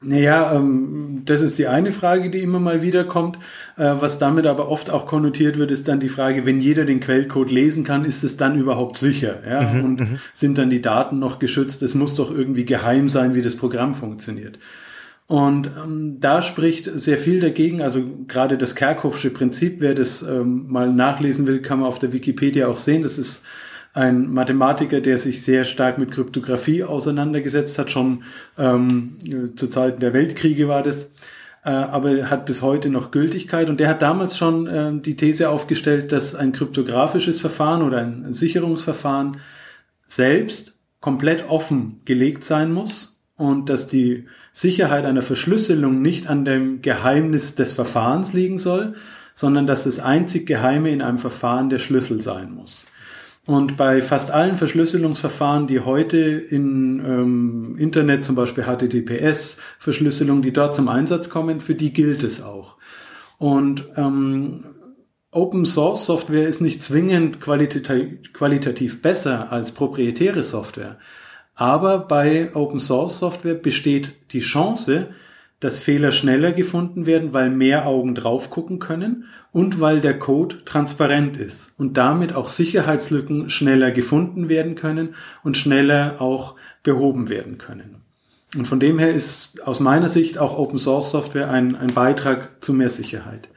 Naja, 0.00 0.54
ähm, 0.54 1.22
das 1.24 1.40
ist 1.40 1.58
die 1.58 1.66
eine 1.66 1.90
Frage, 1.90 2.30
die 2.30 2.42
immer 2.42 2.60
mal 2.60 2.82
wieder 2.82 3.02
kommt. 3.02 3.36
Äh, 3.76 3.94
was 3.98 4.18
damit 4.18 4.46
aber 4.46 4.68
oft 4.68 4.90
auch 4.90 5.06
konnotiert 5.06 5.58
wird, 5.58 5.72
ist 5.72 5.88
dann 5.88 5.98
die 5.98 6.08
Frage, 6.08 6.46
wenn 6.46 6.60
jeder 6.60 6.84
den 6.84 7.00
Quellcode 7.00 7.50
lesen 7.50 7.82
kann, 7.82 8.04
ist 8.04 8.22
es 8.22 8.36
dann 8.36 8.56
überhaupt 8.56 8.96
sicher? 8.96 9.42
Ja? 9.48 9.62
Mhm, 9.62 9.84
und 9.84 10.00
mhm. 10.00 10.18
sind 10.32 10.56
dann 10.56 10.70
die 10.70 10.80
Daten 10.80 11.18
noch 11.18 11.40
geschützt? 11.40 11.82
Es 11.82 11.96
muss 11.96 12.14
doch 12.14 12.30
irgendwie 12.30 12.64
geheim 12.64 13.08
sein, 13.08 13.34
wie 13.34 13.42
das 13.42 13.56
Programm 13.56 13.96
funktioniert. 13.96 14.60
Und 15.26 15.68
ähm, 15.76 16.18
da 16.20 16.42
spricht 16.42 16.84
sehr 16.84 17.18
viel 17.18 17.40
dagegen. 17.40 17.82
Also 17.82 18.00
gerade 18.28 18.56
das 18.56 18.76
Kerkhoffsche 18.76 19.30
Prinzip, 19.30 19.80
wer 19.80 19.94
das 19.94 20.22
ähm, 20.22 20.66
mal 20.68 20.92
nachlesen 20.92 21.48
will, 21.48 21.60
kann 21.60 21.80
man 21.80 21.88
auf 21.88 21.98
der 21.98 22.12
Wikipedia 22.12 22.68
auch 22.68 22.78
sehen. 22.78 23.02
Das 23.02 23.18
ist 23.18 23.44
ein 23.98 24.32
Mathematiker, 24.32 25.00
der 25.00 25.18
sich 25.18 25.42
sehr 25.42 25.64
stark 25.64 25.98
mit 25.98 26.12
Kryptographie 26.12 26.84
auseinandergesetzt 26.84 27.78
hat, 27.78 27.90
schon 27.90 28.22
ähm, 28.56 29.52
zu 29.56 29.66
Zeiten 29.68 30.00
der 30.00 30.12
Weltkriege 30.12 30.68
war 30.68 30.84
das, 30.84 31.10
äh, 31.64 31.70
aber 31.70 32.30
hat 32.30 32.46
bis 32.46 32.62
heute 32.62 32.90
noch 32.90 33.10
Gültigkeit. 33.10 33.68
Und 33.68 33.80
der 33.80 33.88
hat 33.88 34.00
damals 34.00 34.38
schon 34.38 34.66
äh, 34.68 34.92
die 35.00 35.16
These 35.16 35.50
aufgestellt, 35.50 36.12
dass 36.12 36.36
ein 36.36 36.52
kryptografisches 36.52 37.40
Verfahren 37.40 37.82
oder 37.82 37.98
ein, 37.98 38.32
Sicherungsverfahren 38.32 39.38
selbst 40.06 40.78
komplett 41.00 41.48
offen 41.48 42.00
gelegt 42.04 42.44
sein 42.44 42.72
muss 42.72 43.20
und 43.36 43.68
dass 43.68 43.88
die 43.88 44.26
Sicherheit 44.52 45.06
einer 45.06 45.22
Verschlüsselung 45.22 46.02
nicht 46.02 46.28
an 46.28 46.44
dem 46.44 46.82
Geheimnis 46.82 47.56
des 47.56 47.72
Verfahrens 47.72 48.32
liegen 48.32 48.58
soll, 48.58 48.94
sondern 49.34 49.66
dass 49.66 49.84
das 49.84 49.98
einzig 49.98 50.46
Geheime 50.46 50.90
in 50.90 51.02
einem 51.02 51.18
Verfahren 51.18 51.68
der 51.68 51.78
Schlüssel 51.80 52.20
sein 52.20 52.52
muss. 52.52 52.86
Und 53.48 53.78
bei 53.78 54.02
fast 54.02 54.30
allen 54.30 54.56
Verschlüsselungsverfahren, 54.56 55.66
die 55.66 55.80
heute 55.80 56.18
in 56.18 56.98
ähm, 56.98 57.76
Internet, 57.78 58.22
zum 58.22 58.34
Beispiel 58.34 58.64
HTTPS-Verschlüsselung, 58.64 60.42
die 60.42 60.52
dort 60.52 60.76
zum 60.76 60.86
Einsatz 60.86 61.30
kommen, 61.30 61.60
für 61.60 61.74
die 61.74 61.94
gilt 61.94 62.22
es 62.24 62.42
auch. 62.42 62.76
Und 63.38 63.88
ähm, 63.96 64.66
Open 65.30 65.64
Source 65.64 66.04
Software 66.04 66.46
ist 66.46 66.60
nicht 66.60 66.82
zwingend 66.82 67.40
qualitativ, 67.40 68.34
qualitativ 68.34 69.00
besser 69.00 69.50
als 69.50 69.72
proprietäre 69.72 70.42
Software. 70.42 70.98
Aber 71.54 72.00
bei 72.00 72.54
Open 72.54 72.80
Source 72.80 73.18
Software 73.18 73.54
besteht 73.54 74.12
die 74.32 74.40
Chance, 74.40 75.08
dass 75.60 75.78
Fehler 75.78 76.12
schneller 76.12 76.52
gefunden 76.52 77.06
werden, 77.06 77.32
weil 77.32 77.50
mehr 77.50 77.86
Augen 77.86 78.14
drauf 78.14 78.50
gucken 78.50 78.78
können 78.78 79.24
und 79.50 79.80
weil 79.80 80.00
der 80.00 80.18
Code 80.18 80.64
transparent 80.64 81.36
ist 81.36 81.74
und 81.78 81.96
damit 81.96 82.32
auch 82.32 82.46
Sicherheitslücken 82.46 83.50
schneller 83.50 83.90
gefunden 83.90 84.48
werden 84.48 84.76
können 84.76 85.14
und 85.42 85.56
schneller 85.56 86.20
auch 86.20 86.54
behoben 86.82 87.28
werden 87.28 87.58
können. 87.58 88.02
Und 88.56 88.66
von 88.66 88.80
dem 88.80 88.98
her 88.98 89.12
ist 89.12 89.66
aus 89.66 89.80
meiner 89.80 90.08
Sicht 90.08 90.38
auch 90.38 90.56
Open 90.56 90.78
Source 90.78 91.10
Software 91.10 91.50
ein, 91.50 91.74
ein 91.74 91.92
Beitrag 91.92 92.64
zu 92.64 92.72
mehr 92.72 92.88
Sicherheit. 92.88 93.48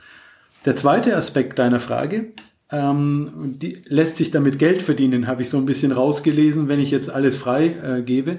Der 0.66 0.76
zweite 0.76 1.16
Aspekt 1.16 1.60
deiner 1.60 1.80
Frage, 1.80 2.34
ähm, 2.72 3.56
die 3.60 3.84
lässt 3.86 4.18
sich 4.18 4.32
damit 4.32 4.60
Geld 4.60 4.82
verdienen, 4.82 5.28
habe 5.28 5.44
ich 5.44 5.50
so 5.50 5.58
ein 5.58 5.66
bisschen 5.66 5.92
rausgelesen, 5.92 6.68
wenn 6.68 6.80
ich 6.80 6.92
jetzt 6.92 7.10
alles 7.10 7.38
frei 7.38 7.68
äh. 7.68 8.38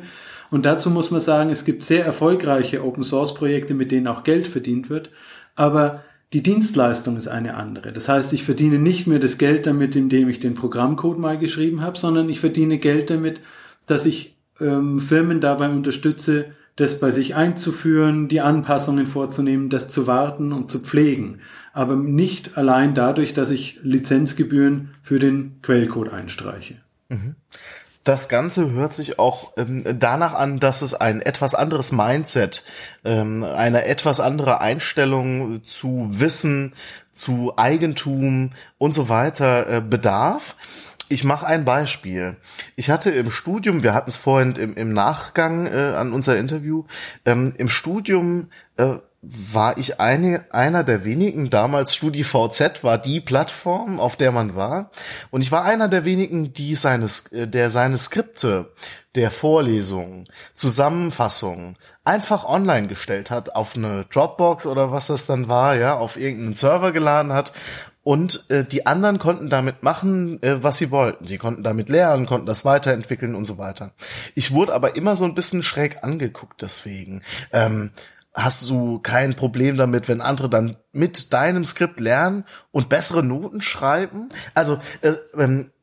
Und 0.53 0.67
dazu 0.67 0.91
muss 0.91 1.11
man 1.11 1.23
sagen, 1.23 1.49
es 1.49 1.65
gibt 1.65 1.83
sehr 1.83 2.05
erfolgreiche 2.05 2.85
Open 2.85 3.03
Source 3.03 3.33
Projekte, 3.33 3.73
mit 3.73 3.91
denen 3.91 4.07
auch 4.07 4.23
Geld 4.23 4.47
verdient 4.47 4.91
wird. 4.91 5.09
Aber 5.57 6.05
die 6.35 6.43
Dienstleistung 6.43 7.17
ist 7.17 7.27
eine 7.27 7.55
andere. 7.55 7.91
Das 7.91 8.07
heißt, 8.11 8.35
ich 8.35 8.45
verdiene 8.45 8.79
nicht 8.79 9.07
mehr 9.07 9.19
das 9.19 9.39
Geld 9.39 9.67
damit, 9.67 9.97
indem 9.97 10.29
ich 10.29 10.41
den 10.41 10.53
Programmcode 10.53 11.19
mal 11.19 11.39
geschrieben 11.39 11.81
habe, 11.81 11.97
sondern 11.97 12.29
ich 12.29 12.39
verdiene 12.39 12.77
Geld 12.77 13.09
damit, 13.09 13.41
dass 13.87 14.05
ich 14.05 14.37
ähm, 14.61 15.01
Firmen 15.01 15.41
dabei 15.41 15.71
unterstütze, 15.71 16.45
das 16.77 17.01
bei 17.01 17.11
sich 17.11 17.35
einzuführen, 17.35 18.29
die 18.29 18.43
Anpassungen 18.43 19.07
vorzunehmen, 19.07 19.71
das 19.71 19.89
zu 19.89 20.07
warten 20.07 20.53
und 20.53 20.71
zu 20.71 20.81
pflegen. 20.81 21.39
Aber 21.73 21.97
nicht 21.97 22.59
allein 22.59 22.93
dadurch, 22.93 23.33
dass 23.33 23.51
ich 23.51 23.81
Lizenzgebühren 23.83 24.91
für 25.03 25.19
den 25.19 25.63
Quellcode 25.63 26.13
einstreiche. 26.13 26.75
Mhm 27.09 27.37
das 28.05 28.29
Ganze 28.29 28.71
hört 28.73 28.95
sich 28.95 29.19
auch 29.19 29.53
ähm, 29.57 29.83
danach 29.99 30.35
an, 30.35 30.59
dass 30.59 30.83
es 30.83 30.95
ein 30.95 31.23
etwas 31.23 31.55
anderes 31.55 31.93
Mindset, 31.93 32.65
ähm, 33.05 33.45
eine 33.45 33.85
etwas 33.85 34.21
andere 34.21 34.61
Einstellung 34.61 35.65
zu 35.65 36.09
Wissen, 36.11 36.75
zu 37.13 37.55
Eigentum 37.57 38.51
und 38.79 38.93
so 38.93 39.09
weiter 39.09 39.69
äh, 39.69 39.81
bedarf. 39.81 40.57
Ich 41.09 41.25
mache 41.25 41.47
ein 41.47 41.65
Beispiel. 41.65 42.37
Ich 42.75 42.91
hatte 42.91 43.11
im 43.11 43.31
Studium, 43.31 43.83
wir 43.83 43.93
hatten 43.93 44.09
es 44.09 44.17
vorhin 44.17 44.53
im, 44.53 44.75
im 44.75 44.93
Nachgang 44.93 45.67
äh, 45.67 45.95
an 45.95 46.13
unser 46.13 46.39
Interview, 46.39 46.85
ähm, 47.27 47.55
im 47.59 47.69
Studium 47.69 48.49
äh, 48.79 48.95
war 49.23 49.79
ich 49.79 50.01
eine, 50.01 50.45
einer 50.51 50.83
der 50.83 51.05
wenigen, 51.05 51.49
damals 51.49 51.95
StudiVZ 51.95 52.83
war 52.83 52.99
die 52.99 53.21
Plattform, 53.21 54.01
auf 54.01 54.17
der 54.17 54.33
man 54.33 54.57
war. 54.57 54.91
Und 55.31 55.43
ich 55.43 55.53
war 55.53 55.65
einer 55.65 55.87
der 55.89 56.05
wenigen, 56.05 56.53
die 56.53 56.75
seine, 56.75 57.07
äh, 57.31 57.47
der 57.47 57.71
seine 57.71 57.99
Skripte 57.99 58.73
der 59.15 59.31
Vorlesungen, 59.31 60.27
Zusammenfassungen 60.55 61.77
einfach 62.03 62.45
online 62.45 62.89
gestellt 62.89 63.31
hat, 63.31 63.55
auf 63.55 63.77
eine 63.77 64.07
Dropbox 64.07 64.67
oder 64.67 64.91
was 64.91 65.07
das 65.07 65.27
dann 65.27 65.49
war, 65.49 65.77
ja, 65.77 65.97
auf 65.97 66.17
irgendeinen 66.17 66.55
Server 66.55 66.91
geladen 66.91 67.33
hat 67.33 67.53
und 68.03 68.51
äh, 68.51 68.65
die 68.65 68.87
anderen 68.87 69.21
konnten 69.21 69.49
damit 69.49 69.85
machen, 69.85 70.43
äh, 70.43 70.63
was 70.65 70.79
sie 70.79 70.91
wollten. 70.91 71.27
Sie 71.27 71.39
konnten 71.39 71.63
damit 71.63 71.89
lernen, 71.89 72.27
konnten 72.27 72.47
das 72.47 72.65
weiterentwickeln 72.65 73.37
und 73.37 73.45
so 73.45 73.59
weiter. 73.59 73.93
Ich 74.35 74.53
wurde 74.53 74.75
aber 74.75 74.97
immer 74.97 75.15
so 75.15 75.25
ein 75.25 75.35
bisschen 75.35 75.63
schräg 75.63 76.03
angeguckt 76.03 76.63
deswegen. 76.63 77.23
Ähm, 77.53 77.91
hast 78.35 78.69
du 78.69 78.99
kein 78.99 79.35
Problem 79.35 79.77
damit, 79.77 80.09
wenn 80.09 80.23
andere 80.23 80.49
dann 80.49 80.77
mit 80.93 81.33
deinem 81.33 81.65
Skript 81.67 82.01
lernen 82.01 82.45
und 82.71 82.89
bessere 82.89 83.23
Noten 83.23 83.61
schreiben. 83.61 84.31
Also 84.55 84.81
äh, 85.03 85.13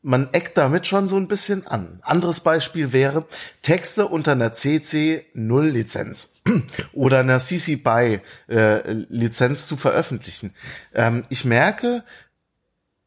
man 0.02 0.30
eckt 0.34 0.58
damit 0.58 0.88
schon 0.88 1.08
so 1.08 1.18
ein 1.18 1.28
bisschen 1.28 1.68
an. 1.68 2.00
Anderes 2.02 2.40
Beispiel 2.40 2.92
wäre 2.92 3.26
Texte 3.62 4.08
unter 4.08 4.32
einer 4.32 4.54
CC 4.54 5.26
0 5.34 5.68
Lizenz 5.68 6.38
oder 6.94 7.20
einer 7.20 7.40
CC 7.40 7.76
BY 7.76 8.22
äh, 8.48 8.92
Lizenz 8.92 9.68
zu 9.68 9.78
veröffentlichen. 9.78 10.56
Ähm, 10.94 11.24
ich 11.30 11.46
merke, 11.46 12.04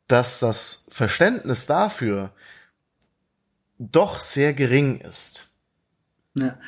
dass 0.06 0.38
das 0.38 0.86
Verständnis 0.90 1.66
dafür 1.66 2.32
doch 3.78 4.20
sehr 4.20 4.52
gering 4.52 5.00
ist. 5.00 5.48
Ja. 6.34 6.58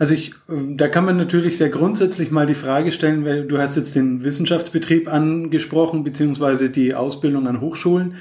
Also 0.00 0.14
ich, 0.14 0.32
da 0.48 0.88
kann 0.88 1.04
man 1.04 1.18
natürlich 1.18 1.58
sehr 1.58 1.68
grundsätzlich 1.68 2.30
mal 2.30 2.46
die 2.46 2.54
Frage 2.54 2.90
stellen, 2.90 3.26
weil 3.26 3.44
du 3.44 3.58
hast 3.58 3.76
jetzt 3.76 3.94
den 3.94 4.24
Wissenschaftsbetrieb 4.24 5.12
angesprochen, 5.12 6.04
beziehungsweise 6.04 6.70
die 6.70 6.94
Ausbildung 6.94 7.46
an 7.46 7.60
Hochschulen. 7.60 8.14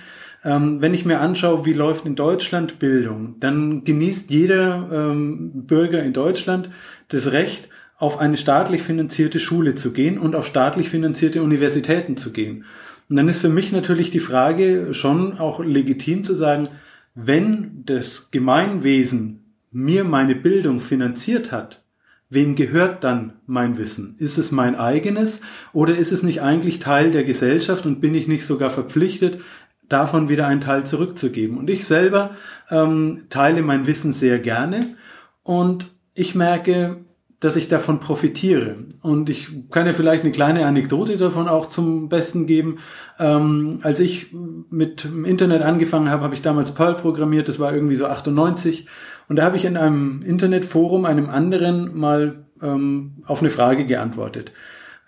Ähm, 0.43 0.81
wenn 0.81 0.93
ich 0.93 1.05
mir 1.05 1.21
anschaue, 1.21 1.63
wie 1.63 1.71
läuft 1.71 2.05
in 2.05 2.17
Deutschland 2.17 2.79
Bildung, 2.79 3.35
dann 3.39 3.85
genießt 3.85 4.29
jeder 4.29 4.89
ähm, 4.91 5.51
Bürger 5.67 6.03
in 6.03 6.11
Deutschland 6.11 6.69
das 7.07 7.31
Recht, 7.31 7.69
auf 7.97 8.19
eine 8.19 8.35
staatlich 8.35 8.81
finanzierte 8.81 9.39
Schule 9.39 9.73
zu 9.73 9.93
gehen 9.93 10.17
und 10.17 10.35
auf 10.35 10.47
staatlich 10.47 10.89
finanzierte 10.89 11.41
Universitäten 11.41 12.17
zu 12.17 12.33
gehen. 12.33 12.65
Und 13.09 13.15
dann 13.15 13.29
ist 13.29 13.39
für 13.39 13.47
mich 13.47 13.71
natürlich 13.71 14.11
die 14.11 14.19
Frage 14.19 14.93
schon 14.93 15.37
auch 15.37 15.63
legitim 15.63 16.25
zu 16.25 16.33
sagen, 16.35 16.67
wenn 17.15 17.83
das 17.85 18.31
Gemeinwesen 18.31 19.38
mir 19.71 20.03
meine 20.03 20.35
Bildung 20.35 20.79
finanziert 20.79 21.51
hat, 21.51 21.83
wem 22.29 22.55
gehört 22.55 23.03
dann 23.03 23.33
mein 23.45 23.77
Wissen? 23.77 24.15
Ist 24.19 24.37
es 24.37 24.51
mein 24.51 24.75
eigenes 24.75 25.41
oder 25.73 25.97
ist 25.97 26.11
es 26.11 26.23
nicht 26.23 26.41
eigentlich 26.41 26.79
Teil 26.79 27.11
der 27.11 27.23
Gesellschaft 27.23 27.85
und 27.85 28.01
bin 28.01 28.15
ich 28.15 28.27
nicht 28.27 28.45
sogar 28.45 28.69
verpflichtet, 28.69 29.39
davon 29.87 30.29
wieder 30.29 30.47
einen 30.47 30.61
Teil 30.61 30.85
zurückzugeben? 30.85 31.57
Und 31.57 31.69
ich 31.69 31.85
selber 31.85 32.31
ähm, 32.69 33.25
teile 33.29 33.61
mein 33.61 33.87
Wissen 33.87 34.13
sehr 34.13 34.39
gerne 34.39 34.95
und 35.43 35.91
ich 36.13 36.35
merke, 36.35 36.97
dass 37.39 37.55
ich 37.55 37.69
davon 37.69 37.99
profitiere. 37.99 38.75
Und 39.01 39.29
ich 39.29 39.71
kann 39.71 39.85
ja 39.85 39.93
vielleicht 39.93 40.23
eine 40.23 40.33
kleine 40.33 40.65
Anekdote 40.65 41.15
davon 41.15 41.47
auch 41.47 41.67
zum 41.67 42.09
Besten 42.09 42.47
geben. 42.47 42.79
Ähm, 43.17 43.79
als 43.81 44.01
ich 44.01 44.27
mit 44.69 45.05
dem 45.05 45.23
Internet 45.23 45.61
angefangen 45.61 46.09
habe, 46.09 46.23
habe 46.23 46.33
ich 46.33 46.41
damals 46.41 46.73
Perl 46.73 46.95
programmiert, 46.95 47.47
das 47.47 47.59
war 47.59 47.73
irgendwie 47.73 47.95
so 47.95 48.07
98. 48.07 48.87
Und 49.29 49.37
da 49.37 49.43
habe 49.43 49.55
ich 49.55 49.63
in 49.63 49.77
einem 49.77 50.21
Internetforum 50.25 51.05
einem 51.05 51.29
anderen 51.29 51.97
mal 51.97 52.45
ähm, 52.61 53.23
auf 53.25 53.39
eine 53.39 53.49
Frage 53.49 53.85
geantwortet. 53.85 54.51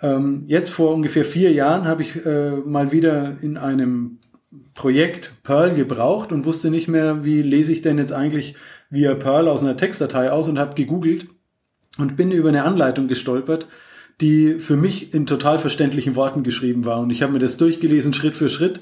Ähm, 0.02 0.44
jetzt 0.48 0.72
vor 0.72 0.94
ungefähr 0.94 1.26
vier 1.26 1.52
Jahren 1.52 1.86
habe 1.86 2.04
ich 2.04 2.26
äh, 2.26 2.52
mal 2.52 2.92
wieder 2.92 3.38
in 3.42 3.58
einem 3.58 4.20
Projekt 4.74 5.34
Perl 5.44 5.74
gebraucht 5.74 6.32
und 6.32 6.46
wusste 6.46 6.70
nicht 6.70 6.88
mehr, 6.88 7.24
wie 7.24 7.42
lese 7.42 7.74
ich 7.74 7.82
denn 7.82 7.98
jetzt 7.98 8.14
eigentlich 8.14 8.56
via 8.90 9.16
Perl 9.16 9.48
aus 9.48 9.62
einer 9.62 9.78
Textdatei 9.78 10.32
aus 10.32 10.48
und 10.48 10.60
habe 10.60 10.76
gegoogelt 10.76 11.28
und 11.98 12.16
bin 12.16 12.32
über 12.32 12.50
eine 12.50 12.64
Anleitung 12.64 13.08
gestolpert, 13.08 13.68
die 14.20 14.60
für 14.60 14.78
mich 14.78 15.14
in 15.14 15.26
total 15.26 15.58
verständlichen 15.58 16.16
Worten 16.16 16.44
geschrieben 16.44 16.86
war. 16.86 17.00
Und 17.00 17.10
ich 17.10 17.24
habe 17.24 17.34
mir 17.34 17.40
das 17.40 17.58
durchgelesen, 17.58 18.14
Schritt 18.14 18.36
für 18.36 18.50
Schritt, 18.50 18.82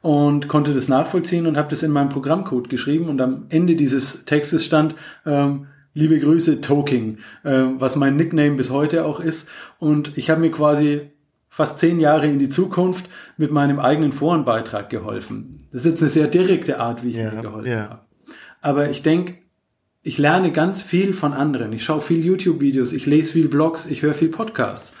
und 0.00 0.48
konnte 0.48 0.74
das 0.74 0.88
nachvollziehen 0.88 1.46
und 1.46 1.56
habe 1.56 1.70
das 1.70 1.82
in 1.82 1.90
meinem 1.90 2.08
Programmcode 2.08 2.68
geschrieben. 2.68 3.08
Und 3.08 3.20
am 3.20 3.46
Ende 3.48 3.76
dieses 3.76 4.24
Textes 4.24 4.64
stand, 4.64 4.94
ähm, 5.26 5.66
liebe 5.94 6.18
Grüße, 6.20 6.60
Toking, 6.60 7.18
äh, 7.42 7.64
was 7.78 7.96
mein 7.96 8.16
Nickname 8.16 8.56
bis 8.56 8.70
heute 8.70 9.04
auch 9.04 9.20
ist. 9.20 9.48
Und 9.78 10.16
ich 10.16 10.30
habe 10.30 10.40
mir 10.40 10.50
quasi 10.50 11.10
fast 11.48 11.78
zehn 11.78 11.98
Jahre 11.98 12.26
in 12.26 12.38
die 12.38 12.50
Zukunft 12.50 13.06
mit 13.36 13.50
meinem 13.50 13.80
eigenen 13.80 14.12
Forenbeitrag 14.12 14.90
geholfen. 14.90 15.58
Das 15.72 15.80
ist 15.82 15.86
jetzt 15.86 16.02
eine 16.02 16.10
sehr 16.10 16.28
direkte 16.28 16.78
Art, 16.78 17.02
wie 17.02 17.10
ich 17.10 17.16
ja, 17.16 17.32
mir 17.32 17.42
geholfen 17.42 17.70
ja. 17.70 17.90
habe. 17.90 18.00
Aber 18.60 18.90
ich 18.90 19.02
denke, 19.02 19.38
ich 20.02 20.18
lerne 20.18 20.52
ganz 20.52 20.80
viel 20.80 21.12
von 21.12 21.32
anderen. 21.32 21.72
Ich 21.72 21.84
schaue 21.84 22.00
viel 22.00 22.24
YouTube-Videos, 22.24 22.92
ich 22.92 23.06
lese 23.06 23.32
viel 23.32 23.48
Blogs, 23.48 23.86
ich 23.86 24.02
höre 24.02 24.14
viel 24.14 24.28
Podcasts. 24.28 24.92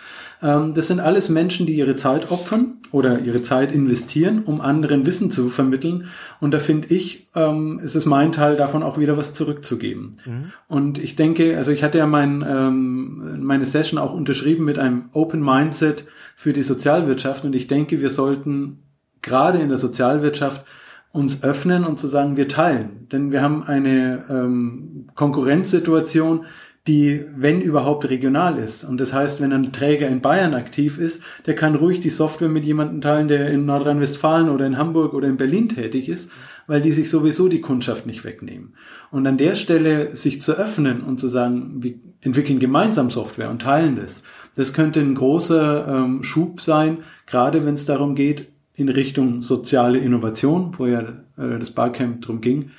Ähm, 0.42 0.74
das 0.74 0.88
sind 0.88 1.00
alles 1.00 1.28
Menschen, 1.28 1.66
die 1.66 1.74
ihre 1.74 1.96
Zeit 1.96 2.30
opfern 2.30 2.77
oder 2.90 3.20
ihre 3.20 3.42
Zeit 3.42 3.72
investieren, 3.72 4.42
um 4.44 4.60
anderen 4.60 5.04
Wissen 5.04 5.30
zu 5.30 5.50
vermitteln. 5.50 6.08
Und 6.40 6.54
da 6.54 6.58
finde 6.58 6.88
ich, 6.94 7.28
ähm, 7.34 7.80
ist 7.82 7.94
es 7.94 8.06
mein 8.06 8.32
Teil, 8.32 8.56
davon 8.56 8.82
auch 8.82 8.98
wieder 8.98 9.16
was 9.16 9.34
zurückzugeben. 9.34 10.16
Mhm. 10.24 10.52
Und 10.68 10.98
ich 10.98 11.16
denke, 11.16 11.56
also 11.56 11.70
ich 11.70 11.84
hatte 11.84 11.98
ja 11.98 12.06
mein, 12.06 12.44
ähm, 12.48 13.42
meine 13.42 13.66
Session 13.66 13.98
auch 13.98 14.14
unterschrieben 14.14 14.64
mit 14.64 14.78
einem 14.78 15.10
Open 15.12 15.42
Mindset 15.42 16.06
für 16.36 16.52
die 16.52 16.62
Sozialwirtschaft. 16.62 17.44
Und 17.44 17.54
ich 17.54 17.66
denke, 17.66 18.00
wir 18.00 18.10
sollten 18.10 18.78
gerade 19.22 19.58
in 19.58 19.68
der 19.68 19.78
Sozialwirtschaft 19.78 20.64
uns 21.10 21.42
öffnen 21.42 21.84
und 21.84 21.98
zu 21.98 22.06
sagen, 22.06 22.36
wir 22.36 22.48
teilen. 22.48 23.08
Denn 23.10 23.32
wir 23.32 23.42
haben 23.42 23.62
eine 23.62 24.24
ähm, 24.28 25.08
Konkurrenzsituation, 25.14 26.44
die, 26.88 27.24
wenn 27.36 27.60
überhaupt, 27.60 28.08
regional 28.08 28.58
ist. 28.58 28.82
Und 28.82 29.00
das 29.00 29.12
heißt, 29.12 29.40
wenn 29.40 29.52
ein 29.52 29.72
Träger 29.72 30.08
in 30.08 30.20
Bayern 30.20 30.54
aktiv 30.54 30.98
ist, 30.98 31.22
der 31.46 31.54
kann 31.54 31.74
ruhig 31.74 32.00
die 32.00 32.10
Software 32.10 32.48
mit 32.48 32.64
jemandem 32.64 33.00
teilen, 33.00 33.28
der 33.28 33.50
in 33.50 33.66
Nordrhein-Westfalen 33.66 34.48
oder 34.48 34.66
in 34.66 34.78
Hamburg 34.78 35.12
oder 35.12 35.28
in 35.28 35.36
Berlin 35.36 35.68
tätig 35.68 36.08
ist, 36.08 36.30
weil 36.66 36.80
die 36.80 36.92
sich 36.92 37.10
sowieso 37.10 37.48
die 37.48 37.60
Kundschaft 37.60 38.06
nicht 38.06 38.24
wegnehmen. 38.24 38.74
Und 39.10 39.26
an 39.26 39.36
der 39.36 39.54
Stelle 39.54 40.16
sich 40.16 40.42
zu 40.42 40.52
öffnen 40.52 41.02
und 41.02 41.20
zu 41.20 41.28
sagen, 41.28 41.76
wir 41.82 41.94
entwickeln 42.22 42.58
gemeinsam 42.58 43.10
Software 43.10 43.50
und 43.50 43.62
teilen 43.62 43.96
das, 43.96 44.22
das 44.56 44.72
könnte 44.72 45.00
ein 45.00 45.14
großer 45.14 45.86
ähm, 45.86 46.22
Schub 46.22 46.60
sein, 46.60 46.98
gerade 47.26 47.64
wenn 47.64 47.74
es 47.74 47.84
darum 47.84 48.14
geht, 48.14 48.48
in 48.74 48.88
Richtung 48.88 49.42
soziale 49.42 49.98
Innovation, 49.98 50.74
wo 50.78 50.86
ja 50.86 51.00
äh, 51.36 51.58
das 51.58 51.70
Barcamp 51.70 52.22
drum 52.22 52.40
ging, 52.40 52.70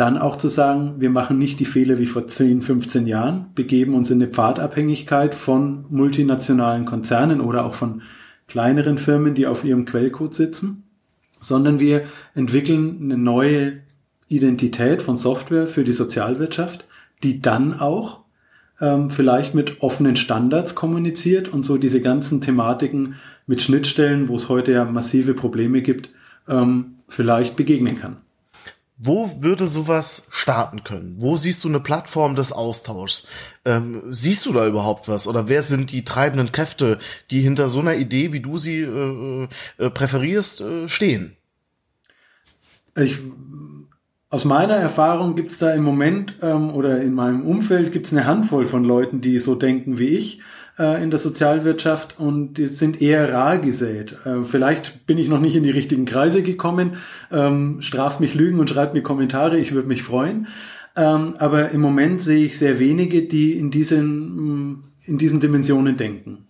dann 0.00 0.16
auch 0.16 0.36
zu 0.36 0.48
sagen, 0.48 0.94
wir 0.98 1.10
machen 1.10 1.38
nicht 1.38 1.60
die 1.60 1.66
Fehler 1.66 1.98
wie 1.98 2.06
vor 2.06 2.26
10, 2.26 2.62
15 2.62 3.06
Jahren, 3.06 3.46
begeben 3.54 3.94
uns 3.94 4.10
in 4.10 4.22
eine 4.22 4.32
Pfadabhängigkeit 4.32 5.34
von 5.34 5.84
multinationalen 5.90 6.86
Konzernen 6.86 7.42
oder 7.42 7.66
auch 7.66 7.74
von 7.74 8.00
kleineren 8.48 8.96
Firmen, 8.96 9.34
die 9.34 9.46
auf 9.46 9.62
ihrem 9.62 9.84
Quellcode 9.84 10.34
sitzen, 10.34 10.84
sondern 11.42 11.80
wir 11.80 12.04
entwickeln 12.34 12.98
eine 13.02 13.18
neue 13.18 13.80
Identität 14.28 15.02
von 15.02 15.18
Software 15.18 15.66
für 15.66 15.84
die 15.84 15.92
Sozialwirtschaft, 15.92 16.86
die 17.22 17.42
dann 17.42 17.78
auch 17.78 18.20
ähm, 18.80 19.10
vielleicht 19.10 19.54
mit 19.54 19.82
offenen 19.82 20.16
Standards 20.16 20.74
kommuniziert 20.74 21.48
und 21.48 21.64
so 21.64 21.76
diese 21.76 22.00
ganzen 22.00 22.40
Thematiken 22.40 23.16
mit 23.46 23.60
Schnittstellen, 23.60 24.28
wo 24.28 24.36
es 24.36 24.48
heute 24.48 24.72
ja 24.72 24.86
massive 24.86 25.34
Probleme 25.34 25.82
gibt, 25.82 26.08
ähm, 26.48 26.94
vielleicht 27.06 27.56
begegnen 27.56 27.98
kann. 27.98 28.16
Wo 29.02 29.42
würde 29.42 29.66
sowas 29.66 30.28
starten 30.30 30.84
können? 30.84 31.16
Wo 31.20 31.38
siehst 31.38 31.64
du 31.64 31.68
eine 31.68 31.80
Plattform 31.80 32.34
des 32.34 32.52
Austauschs? 32.52 33.26
Ähm, 33.64 34.02
siehst 34.10 34.44
du 34.44 34.52
da 34.52 34.66
überhaupt 34.66 35.08
was? 35.08 35.26
Oder 35.26 35.48
wer 35.48 35.62
sind 35.62 35.90
die 35.90 36.04
treibenden 36.04 36.52
Kräfte, 36.52 36.98
die 37.30 37.40
hinter 37.40 37.70
so 37.70 37.80
einer 37.80 37.94
Idee, 37.94 38.34
wie 38.34 38.40
du 38.40 38.58
sie 38.58 38.82
äh, 38.82 39.48
äh, 39.78 39.88
präferierst, 39.88 40.60
äh, 40.60 40.88
stehen? 40.88 41.34
Ich 42.94 43.18
aus 44.28 44.44
meiner 44.44 44.74
Erfahrung 44.74 45.34
gibt's 45.34 45.58
da 45.58 45.72
im 45.72 45.82
Moment 45.82 46.36
ähm, 46.42 46.70
oder 46.70 47.00
in 47.00 47.14
meinem 47.14 47.46
Umfeld 47.46 47.92
gibt's 47.92 48.12
eine 48.12 48.26
Handvoll 48.26 48.66
von 48.66 48.84
Leuten, 48.84 49.22
die 49.22 49.38
so 49.38 49.54
denken 49.54 49.98
wie 49.98 50.10
ich 50.10 50.42
äh, 50.80 51.02
in 51.02 51.10
der 51.10 51.18
Sozialwirtschaft 51.18 52.18
und 52.18 52.54
die 52.54 52.66
sind 52.66 53.02
eher 53.02 53.32
rar 53.32 53.58
gesät. 53.58 54.16
Äh, 54.24 54.42
vielleicht 54.42 55.06
bin 55.06 55.18
ich 55.18 55.28
noch 55.28 55.40
nicht 55.40 55.54
in 55.54 55.62
die 55.62 55.70
richtigen 55.70 56.06
Kreise 56.06 56.42
gekommen. 56.42 56.96
Ähm, 57.30 57.82
straft 57.82 58.20
mich 58.20 58.34
Lügen 58.34 58.58
und 58.58 58.70
schreibt 58.70 58.94
mir 58.94 59.02
Kommentare, 59.02 59.58
ich 59.58 59.72
würde 59.72 59.88
mich 59.88 60.02
freuen. 60.02 60.48
Ähm, 60.96 61.34
aber 61.38 61.70
im 61.70 61.82
Moment 61.82 62.20
sehe 62.20 62.44
ich 62.44 62.58
sehr 62.58 62.78
wenige, 62.78 63.22
die 63.22 63.52
in 63.52 63.70
diesen, 63.70 64.82
in 65.04 65.18
diesen 65.18 65.38
Dimensionen 65.38 65.96
denken. 65.96 66.46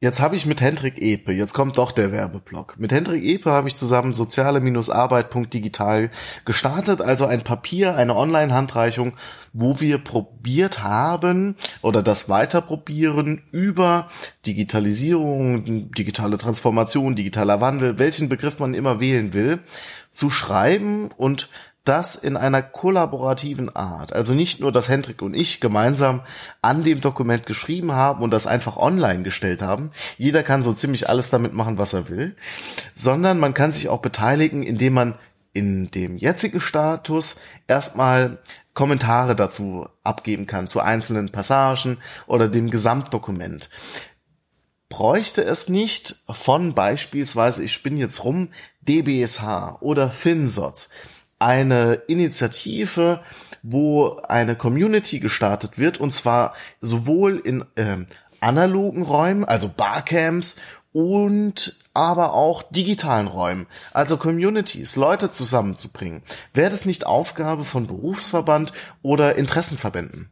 Jetzt 0.00 0.20
habe 0.20 0.36
ich 0.36 0.46
mit 0.46 0.60
Hendrik 0.60 1.02
Epe, 1.02 1.32
jetzt 1.32 1.54
kommt 1.54 1.76
doch 1.76 1.90
der 1.90 2.12
Werbeblock. 2.12 2.78
Mit 2.78 2.92
Hendrik 2.92 3.24
Epe 3.24 3.50
habe 3.50 3.66
ich 3.66 3.74
zusammen 3.74 4.14
soziale-arbeit.digital 4.14 6.12
gestartet, 6.44 7.02
also 7.02 7.26
ein 7.26 7.42
Papier, 7.42 7.96
eine 7.96 8.14
Online-Handreichung, 8.14 9.14
wo 9.52 9.80
wir 9.80 9.98
probiert 9.98 10.84
haben 10.84 11.56
oder 11.82 12.00
das 12.04 12.28
weiter 12.28 12.60
probieren 12.60 13.42
über 13.50 14.06
Digitalisierung, 14.46 15.90
digitale 15.90 16.38
Transformation, 16.38 17.16
digitaler 17.16 17.60
Wandel, 17.60 17.98
welchen 17.98 18.28
Begriff 18.28 18.60
man 18.60 18.74
immer 18.74 19.00
wählen 19.00 19.34
will, 19.34 19.58
zu 20.12 20.30
schreiben 20.30 21.08
und 21.16 21.50
das 21.88 22.14
in 22.14 22.36
einer 22.36 22.62
kollaborativen 22.62 23.74
Art. 23.74 24.12
Also 24.12 24.34
nicht 24.34 24.60
nur, 24.60 24.72
dass 24.72 24.88
Hendrik 24.88 25.22
und 25.22 25.34
ich 25.34 25.60
gemeinsam 25.60 26.22
an 26.60 26.84
dem 26.84 27.00
Dokument 27.00 27.46
geschrieben 27.46 27.92
haben 27.92 28.22
und 28.22 28.30
das 28.30 28.46
einfach 28.46 28.76
online 28.76 29.22
gestellt 29.22 29.62
haben. 29.62 29.90
Jeder 30.16 30.42
kann 30.42 30.62
so 30.62 30.72
ziemlich 30.72 31.08
alles 31.08 31.30
damit 31.30 31.54
machen, 31.54 31.78
was 31.78 31.94
er 31.94 32.08
will. 32.08 32.36
Sondern 32.94 33.38
man 33.38 33.54
kann 33.54 33.72
sich 33.72 33.88
auch 33.88 34.00
beteiligen, 34.00 34.62
indem 34.62 34.94
man 34.94 35.14
in 35.54 35.90
dem 35.90 36.16
jetzigen 36.16 36.60
Status 36.60 37.40
erstmal 37.66 38.38
Kommentare 38.74 39.34
dazu 39.34 39.88
abgeben 40.04 40.46
kann, 40.46 40.68
zu 40.68 40.80
einzelnen 40.80 41.32
Passagen 41.32 41.98
oder 42.26 42.48
dem 42.48 42.70
Gesamtdokument 42.70 43.70
bräuchte 44.88 45.44
es 45.44 45.68
nicht 45.68 46.16
von 46.30 46.74
beispielsweise, 46.74 47.62
ich 47.62 47.72
spinne 47.72 48.00
jetzt 48.00 48.24
rum, 48.24 48.48
DBSH 48.82 49.78
oder 49.80 50.10
FinSots 50.10 50.90
eine 51.38 51.94
Initiative, 52.06 53.20
wo 53.62 54.16
eine 54.28 54.56
Community 54.56 55.20
gestartet 55.20 55.78
wird 55.78 55.98
und 55.98 56.12
zwar 56.12 56.54
sowohl 56.80 57.38
in 57.38 57.64
äh, 57.76 57.98
analogen 58.40 59.02
Räumen, 59.02 59.44
also 59.44 59.68
Barcamps 59.68 60.60
und 60.92 61.76
aber 61.94 62.34
auch 62.34 62.62
digitalen 62.62 63.26
Räumen, 63.26 63.66
also 63.92 64.16
Communities, 64.16 64.96
Leute 64.96 65.30
zusammenzubringen. 65.30 66.22
Wäre 66.54 66.70
das 66.70 66.84
nicht 66.84 67.06
Aufgabe 67.06 67.64
von 67.64 67.86
Berufsverband 67.86 68.72
oder 69.02 69.36
Interessenverbänden? 69.36 70.30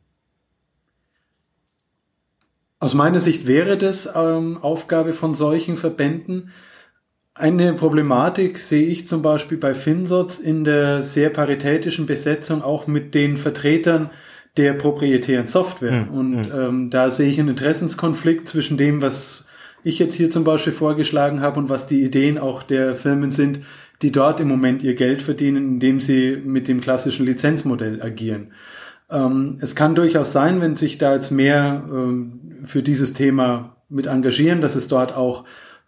Aus 2.79 2.95
meiner 2.95 3.21
Sicht 3.21 3.47
wäre 3.47 3.79
das 3.79 4.09
ähm, 4.15 4.59
Aufgabe 4.63 5.13
von 5.13 5.35
solchen 5.35 5.77
Verbänden, 5.77 6.53
eine 7.39 7.75
Problematik 7.75 8.59
sehe 8.59 8.87
ich 8.87 9.07
zum 9.09 9.23
Beispiel 9.23 9.59
bei 9.59 9.75
Finsots 9.75 10.39
in 10.39 10.65
der 10.65 11.03
sehr 11.03 11.31
paritätischen 11.31 12.07
Besetzung 12.07 12.63
auch 12.63 12.87
mit 12.87 13.15
den 13.15 13.37
Vertretern 13.37 14.11
der 14.57 14.73
proprietären 14.73 15.47
Software. 15.47 16.07
Mhm. 16.07 16.09
Und 16.09 16.35
hm. 16.35 16.61
ähm, 16.61 16.91
da 16.91 17.11
sehe 17.11 17.29
ich 17.29 17.39
einen 17.39 17.51
Interessenskonflikt 17.51 18.49
zwischen 18.49 18.79
dem, 18.79 19.03
was 19.03 19.47
ich 19.85 19.99
jetzt 19.99 20.15
hier 20.15 20.31
zum 20.31 20.45
Beispiel 20.45 20.73
vorgeschlagen 20.73 21.41
habe 21.43 21.61
und 21.61 21.69
was 21.69 21.87
die 21.87 22.03
Ideen 22.03 22.39
auch 22.39 22.63
der 22.63 22.95
Firmen 22.95 23.31
sind, 23.33 23.61
die 24.03 24.13
dort 24.13 24.41
im 24.41 24.49
Moment 24.49 24.83
ihr 24.83 24.95
Geld 24.95 25.23
verdienen, 25.23 25.75
indem 25.75 26.01
sie 26.01 26.41
mit 26.43 26.69
dem 26.69 26.81
klassischen 26.81 27.27
Lizenzmodell 27.27 28.03
agieren. 28.03 28.53
Ähm, 29.11 29.59
es 29.61 29.77
kann 29.77 29.95
durchaus 29.95 30.33
sein, 30.33 30.61
wenn 30.61 30.77
sich 30.77 30.99
da 30.99 31.15
jetzt 31.15 31.31
mehr 31.31 31.85
ähm, 31.89 32.41
für 32.65 32.83
dieses 32.83 33.13
Thema 33.13 33.77
mit 33.89 34.07
engagieren, 34.07 34.61
dass 34.61 34.75
es 34.75 34.89
dort 34.89 35.15
auch 35.15 35.45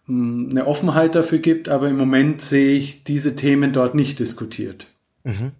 eine 0.09 0.65
Offenheit 0.65 1.15
dafür 1.15 1.39
gibt, 1.39 1.69
aber 1.69 1.87
im 1.87 1.97
Moment 1.97 2.41
sehe 2.41 2.75
ich 2.75 3.03
diese 3.03 3.35
Themen 3.35 3.71
dort 3.73 3.95
nicht 3.95 4.19
diskutiert. 4.19 4.87
Mhm. 5.23 5.51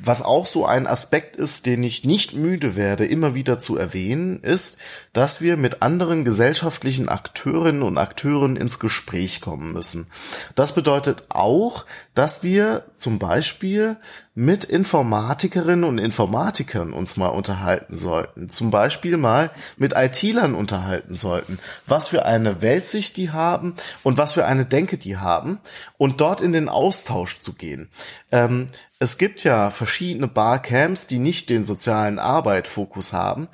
Was 0.00 0.22
auch 0.22 0.46
so 0.46 0.64
ein 0.64 0.86
Aspekt 0.86 1.34
ist, 1.34 1.66
den 1.66 1.82
ich 1.82 2.04
nicht 2.04 2.32
müde 2.32 2.76
werde, 2.76 3.04
immer 3.04 3.34
wieder 3.34 3.58
zu 3.58 3.76
erwähnen, 3.76 4.40
ist, 4.44 4.78
dass 5.12 5.40
wir 5.40 5.56
mit 5.56 5.82
anderen 5.82 6.24
gesellschaftlichen 6.24 7.08
Akteurinnen 7.08 7.82
und 7.82 7.98
Akteuren 7.98 8.54
ins 8.54 8.78
Gespräch 8.78 9.40
kommen 9.40 9.72
müssen. 9.72 10.06
Das 10.54 10.72
bedeutet 10.72 11.24
auch, 11.30 11.84
dass 12.14 12.44
wir 12.44 12.84
zum 12.96 13.18
Beispiel 13.18 13.96
mit 14.38 14.62
Informatikerinnen 14.62 15.82
und 15.82 15.98
Informatikern 15.98 16.92
uns 16.92 17.16
mal 17.16 17.26
unterhalten 17.26 17.96
sollten. 17.96 18.48
Zum 18.48 18.70
Beispiel 18.70 19.16
mal 19.16 19.50
mit 19.78 19.94
IT-Lern 19.96 20.54
unterhalten 20.54 21.14
sollten. 21.14 21.58
Was 21.88 22.06
für 22.06 22.24
eine 22.24 22.62
Weltsicht 22.62 23.16
die 23.16 23.32
haben 23.32 23.74
und 24.04 24.16
was 24.16 24.34
für 24.34 24.46
eine 24.46 24.64
Denke 24.64 24.96
die 24.96 25.16
haben 25.16 25.58
und 25.96 26.20
dort 26.20 26.40
in 26.40 26.52
den 26.52 26.68
Austausch 26.68 27.40
zu 27.40 27.52
gehen. 27.52 27.88
Ähm, 28.30 28.68
es 29.00 29.18
gibt 29.18 29.42
ja 29.42 29.70
verschiedene 29.70 30.28
Barcamps, 30.28 31.08
die 31.08 31.18
nicht 31.18 31.50
den 31.50 31.64
sozialen 31.64 32.20
Arbeitfokus 32.20 33.12
haben. 33.12 33.48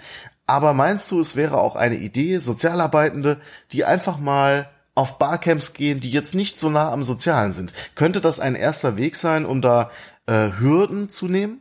Aber 0.44 0.74
meinst 0.74 1.10
du, 1.10 1.18
es 1.18 1.34
wäre 1.34 1.62
auch 1.62 1.76
eine 1.76 1.96
Idee, 1.96 2.36
Sozialarbeitende, 2.36 3.40
die 3.72 3.86
einfach 3.86 4.18
mal 4.18 4.68
auf 4.94 5.18
Barcamps 5.18 5.72
gehen, 5.72 6.00
die 6.00 6.10
jetzt 6.10 6.34
nicht 6.34 6.58
so 6.58 6.70
nah 6.70 6.92
am 6.92 7.04
Sozialen 7.04 7.52
sind. 7.52 7.72
Könnte 7.94 8.20
das 8.20 8.38
ein 8.38 8.54
erster 8.54 8.96
Weg 8.96 9.16
sein, 9.16 9.44
um 9.44 9.60
da 9.60 9.90
äh, 10.26 10.50
Hürden 10.58 11.08
zu 11.08 11.28
nehmen? 11.28 11.60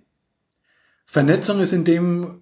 Vernetzung 1.05 1.59
ist 1.59 1.73
in 1.73 1.85
dem 1.85 2.41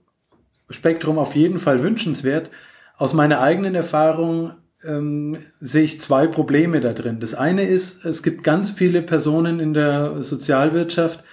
Spektrum 0.69 1.19
auf 1.19 1.35
jeden 1.35 1.59
Fall 1.59 1.83
wünschenswert. 1.83 2.51
Aus 2.97 3.13
meiner 3.13 3.41
eigenen 3.41 3.75
Erfahrung 3.75 4.53
ähm, 4.85 5.37
sehe 5.59 5.83
ich 5.83 6.01
zwei 6.01 6.27
Probleme 6.27 6.79
da 6.79 6.93
drin. 6.93 7.19
Das 7.19 7.33
eine 7.33 7.63
ist, 7.63 8.05
es 8.05 8.23
gibt 8.23 8.43
ganz 8.43 8.71
viele 8.71 9.01
Personen 9.01 9.59
in 9.59 9.73
der 9.73 10.23
Sozialwirtschaft, 10.23 11.23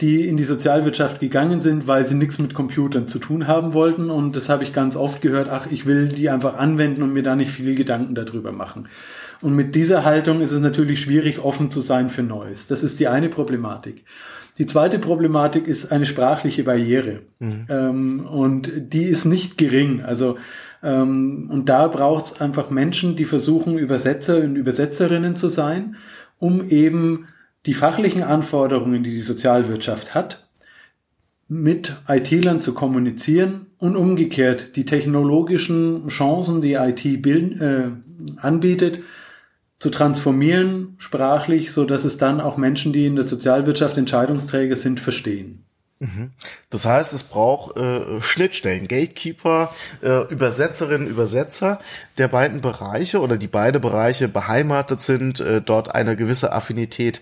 die 0.00 0.26
in 0.28 0.36
die 0.36 0.44
Sozialwirtschaft 0.44 1.20
gegangen 1.20 1.60
sind, 1.60 1.86
weil 1.86 2.06
sie 2.06 2.16
nichts 2.16 2.38
mit 2.38 2.52
Computern 2.52 3.06
zu 3.06 3.18
tun 3.20 3.46
haben 3.46 3.74
wollten. 3.74 4.10
Und 4.10 4.34
das 4.34 4.48
habe 4.48 4.64
ich 4.64 4.72
ganz 4.72 4.96
oft 4.96 5.20
gehört, 5.20 5.48
ach, 5.48 5.68
ich 5.70 5.86
will 5.86 6.08
die 6.08 6.30
einfach 6.30 6.56
anwenden 6.56 7.02
und 7.02 7.12
mir 7.12 7.22
da 7.22 7.36
nicht 7.36 7.52
viel 7.52 7.74
Gedanken 7.76 8.14
darüber 8.14 8.50
machen. 8.50 8.88
Und 9.40 9.54
mit 9.54 9.74
dieser 9.74 10.04
Haltung 10.04 10.40
ist 10.40 10.52
es 10.52 10.60
natürlich 10.60 11.00
schwierig, 11.00 11.38
offen 11.44 11.70
zu 11.70 11.80
sein 11.80 12.08
für 12.08 12.22
Neues. 12.22 12.66
Das 12.66 12.82
ist 12.82 13.00
die 13.00 13.08
eine 13.08 13.28
Problematik. 13.28 14.04
Die 14.58 14.66
zweite 14.66 14.98
Problematik 14.98 15.66
ist 15.66 15.90
eine 15.90 16.06
sprachliche 16.06 16.62
Barriere. 16.62 17.22
Mhm. 17.40 17.66
Ähm, 17.68 18.26
und 18.26 18.70
die 18.76 19.04
ist 19.04 19.24
nicht 19.24 19.58
gering. 19.58 20.02
Also 20.02 20.36
ähm, 20.82 21.48
und 21.50 21.68
da 21.68 21.88
braucht 21.88 22.26
es 22.26 22.40
einfach 22.40 22.70
Menschen, 22.70 23.16
die 23.16 23.24
versuchen, 23.24 23.78
Übersetzer 23.78 24.38
und 24.38 24.56
Übersetzerinnen 24.56 25.34
zu 25.34 25.48
sein, 25.48 25.96
um 26.38 26.68
eben 26.68 27.26
die 27.66 27.74
fachlichen 27.74 28.22
Anforderungen, 28.22 29.02
die 29.02 29.10
die 29.10 29.20
Sozialwirtschaft 29.20 30.14
hat, 30.14 30.46
mit 31.48 31.96
IT-Lern 32.08 32.60
zu 32.60 32.74
kommunizieren 32.74 33.66
und 33.78 33.96
umgekehrt 33.96 34.76
die 34.76 34.84
technologischen 34.84 36.08
Chancen, 36.08 36.60
die 36.60 36.74
IT 36.74 37.22
bilden, 37.22 37.60
äh, 37.60 38.36
anbietet, 38.40 39.00
zu 39.84 39.90
transformieren 39.90 40.94
sprachlich, 40.96 41.70
so 41.70 41.84
dass 41.84 42.04
es 42.04 42.16
dann 42.16 42.40
auch 42.40 42.56
Menschen, 42.56 42.94
die 42.94 43.04
in 43.04 43.16
der 43.16 43.26
Sozialwirtschaft 43.26 43.98
Entscheidungsträger 43.98 44.76
sind, 44.76 44.98
verstehen. 44.98 45.66
Mhm. 45.98 46.30
Das 46.70 46.86
heißt, 46.86 47.12
es 47.12 47.24
braucht 47.24 47.76
äh, 47.76 48.22
Schnittstellen, 48.22 48.88
Gatekeeper, 48.88 49.74
äh, 50.00 50.22
Übersetzerinnen, 50.32 51.06
Übersetzer 51.06 51.80
der 52.16 52.28
beiden 52.28 52.62
Bereiche 52.62 53.20
oder 53.20 53.36
die 53.36 53.46
beide 53.46 53.78
Bereiche 53.78 54.26
beheimatet 54.26 55.02
sind, 55.02 55.40
äh, 55.40 55.60
dort 55.60 55.94
eine 55.94 56.16
gewisse 56.16 56.52
Affinität 56.52 57.20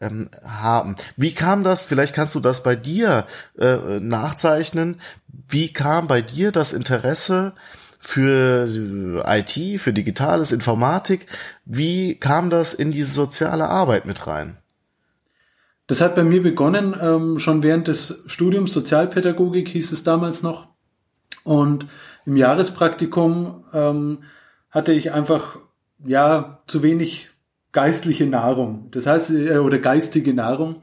ähm, 0.00 0.30
haben. 0.44 0.94
Wie 1.16 1.34
kam 1.34 1.64
das? 1.64 1.84
Vielleicht 1.84 2.14
kannst 2.14 2.36
du 2.36 2.40
das 2.40 2.62
bei 2.62 2.76
dir 2.76 3.26
äh, 3.58 3.98
nachzeichnen. 3.98 5.00
Wie 5.48 5.72
kam 5.72 6.06
bei 6.06 6.22
dir 6.22 6.52
das 6.52 6.74
Interesse 6.74 7.54
für 8.04 9.24
IT, 9.26 9.80
für 9.80 9.92
Digitales, 9.92 10.52
Informatik. 10.52 11.26
Wie 11.64 12.16
kam 12.16 12.50
das 12.50 12.74
in 12.74 12.92
diese 12.92 13.10
soziale 13.10 13.68
Arbeit 13.68 14.04
mit 14.04 14.26
rein? 14.26 14.58
Das 15.86 16.00
hat 16.00 16.14
bei 16.14 16.22
mir 16.22 16.42
begonnen, 16.42 16.94
ähm, 17.00 17.38
schon 17.38 17.62
während 17.62 17.88
des 17.88 18.22
Studiums 18.26 18.72
Sozialpädagogik 18.72 19.68
hieß 19.68 19.92
es 19.92 20.02
damals 20.02 20.42
noch. 20.42 20.68
Und 21.44 21.86
im 22.26 22.36
Jahrespraktikum 22.36 23.64
ähm, 23.72 24.18
hatte 24.70 24.92
ich 24.92 25.12
einfach 25.12 25.56
ja 26.04 26.62
zu 26.66 26.82
wenig 26.82 27.30
geistliche 27.74 28.26
Nahrung. 28.26 28.86
Das 28.92 29.06
heißt, 29.06 29.30
äh, 29.30 29.58
oder 29.58 29.78
geistige 29.78 30.32
Nahrung. 30.32 30.76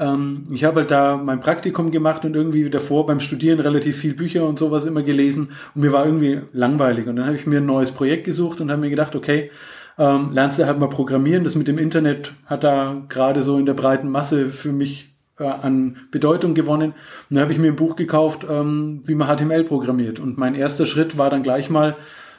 Ähm, 0.00 0.44
ich 0.50 0.64
habe 0.64 0.80
halt 0.80 0.90
da 0.90 1.16
mein 1.16 1.38
Praktikum 1.38 1.92
gemacht 1.92 2.24
und 2.24 2.34
irgendwie 2.34 2.68
davor 2.68 3.06
beim 3.06 3.20
Studieren 3.20 3.60
relativ 3.60 3.98
viel 3.98 4.14
Bücher 4.14 4.44
und 4.46 4.58
sowas 4.58 4.86
immer 4.86 5.02
gelesen 5.02 5.50
und 5.74 5.82
mir 5.82 5.92
war 5.92 6.06
irgendwie 6.06 6.40
langweilig. 6.52 7.06
Und 7.06 7.16
dann 7.16 7.26
habe 7.26 7.36
ich 7.36 7.46
mir 7.46 7.58
ein 7.58 7.66
neues 7.66 7.92
Projekt 7.92 8.24
gesucht 8.24 8.60
und 8.60 8.70
habe 8.70 8.80
mir 8.80 8.90
gedacht, 8.90 9.14
okay, 9.14 9.50
ähm, 9.98 10.30
lernst 10.32 10.58
du 10.58 10.66
halt 10.66 10.78
mal 10.78 10.88
programmieren. 10.88 11.44
Das 11.44 11.54
mit 11.54 11.68
dem 11.68 11.78
Internet 11.78 12.32
hat 12.46 12.64
da 12.64 13.02
gerade 13.08 13.42
so 13.42 13.58
in 13.58 13.66
der 13.66 13.74
breiten 13.74 14.08
Masse 14.10 14.48
für 14.48 14.72
mich 14.72 15.12
äh, 15.38 15.44
an 15.44 15.96
Bedeutung 16.10 16.54
gewonnen. 16.54 16.92
Und 16.92 17.36
dann 17.36 17.40
habe 17.40 17.52
ich 17.52 17.58
mir 17.58 17.68
ein 17.68 17.76
Buch 17.76 17.94
gekauft, 17.94 18.46
ähm, 18.48 19.02
wie 19.04 19.14
man 19.14 19.28
HTML 19.28 19.64
programmiert. 19.64 20.18
Und 20.18 20.38
mein 20.38 20.54
erster 20.54 20.86
Schritt 20.86 21.18
war 21.18 21.28
dann 21.28 21.42
gleich 21.42 21.68
mal, 21.68 21.94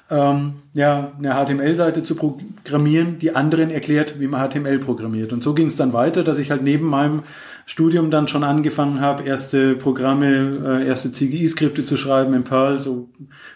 ähm, 0.10 0.54
ja, 0.74 1.12
eine 1.18 1.34
HTML-Seite 1.34 2.04
zu 2.04 2.16
programmieren, 2.16 3.20
die 3.20 3.36
anderen 3.36 3.70
erklärt, 3.70 4.20
wie 4.20 4.28
man 4.28 4.50
HTML 4.50 4.80
programmiert. 4.80 5.34
Und 5.34 5.44
so 5.44 5.54
ging 5.54 5.68
es 5.68 5.76
dann 5.76 5.94
weiter, 5.94 6.24
dass 6.24 6.40
ich 6.40 6.52
halt 6.52 6.64
neben 6.64 6.88
meinem 6.88 7.24
Studium 7.66 8.10
dann 8.10 8.28
schon 8.28 8.44
angefangen 8.44 9.00
habe, 9.00 9.24
erste 9.24 9.76
Programme, 9.76 10.82
äh, 10.82 10.88
erste 10.88 11.12
CGI-Skripte 11.12 11.86
zu 11.86 11.98
schreiben 11.98 12.34
in 12.34 12.44
Perl, 12.44 12.80
so 12.80 13.10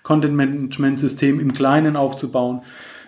Content-Management-System 0.04 1.40
im 1.40 1.54
Kleinen 1.54 1.96
aufzubauen. 1.96 2.62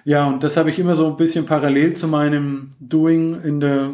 Ja, 0.04 0.26
und 0.26 0.44
das 0.44 0.58
habe 0.58 0.70
ich 0.70 0.80
immer 0.80 0.96
so 0.96 1.08
ein 1.08 1.18
bisschen 1.18 1.46
parallel 1.46 1.96
zu 1.96 2.08
meinem 2.08 2.70
Doing 2.80 3.42
in 3.42 3.60
der 3.60 3.92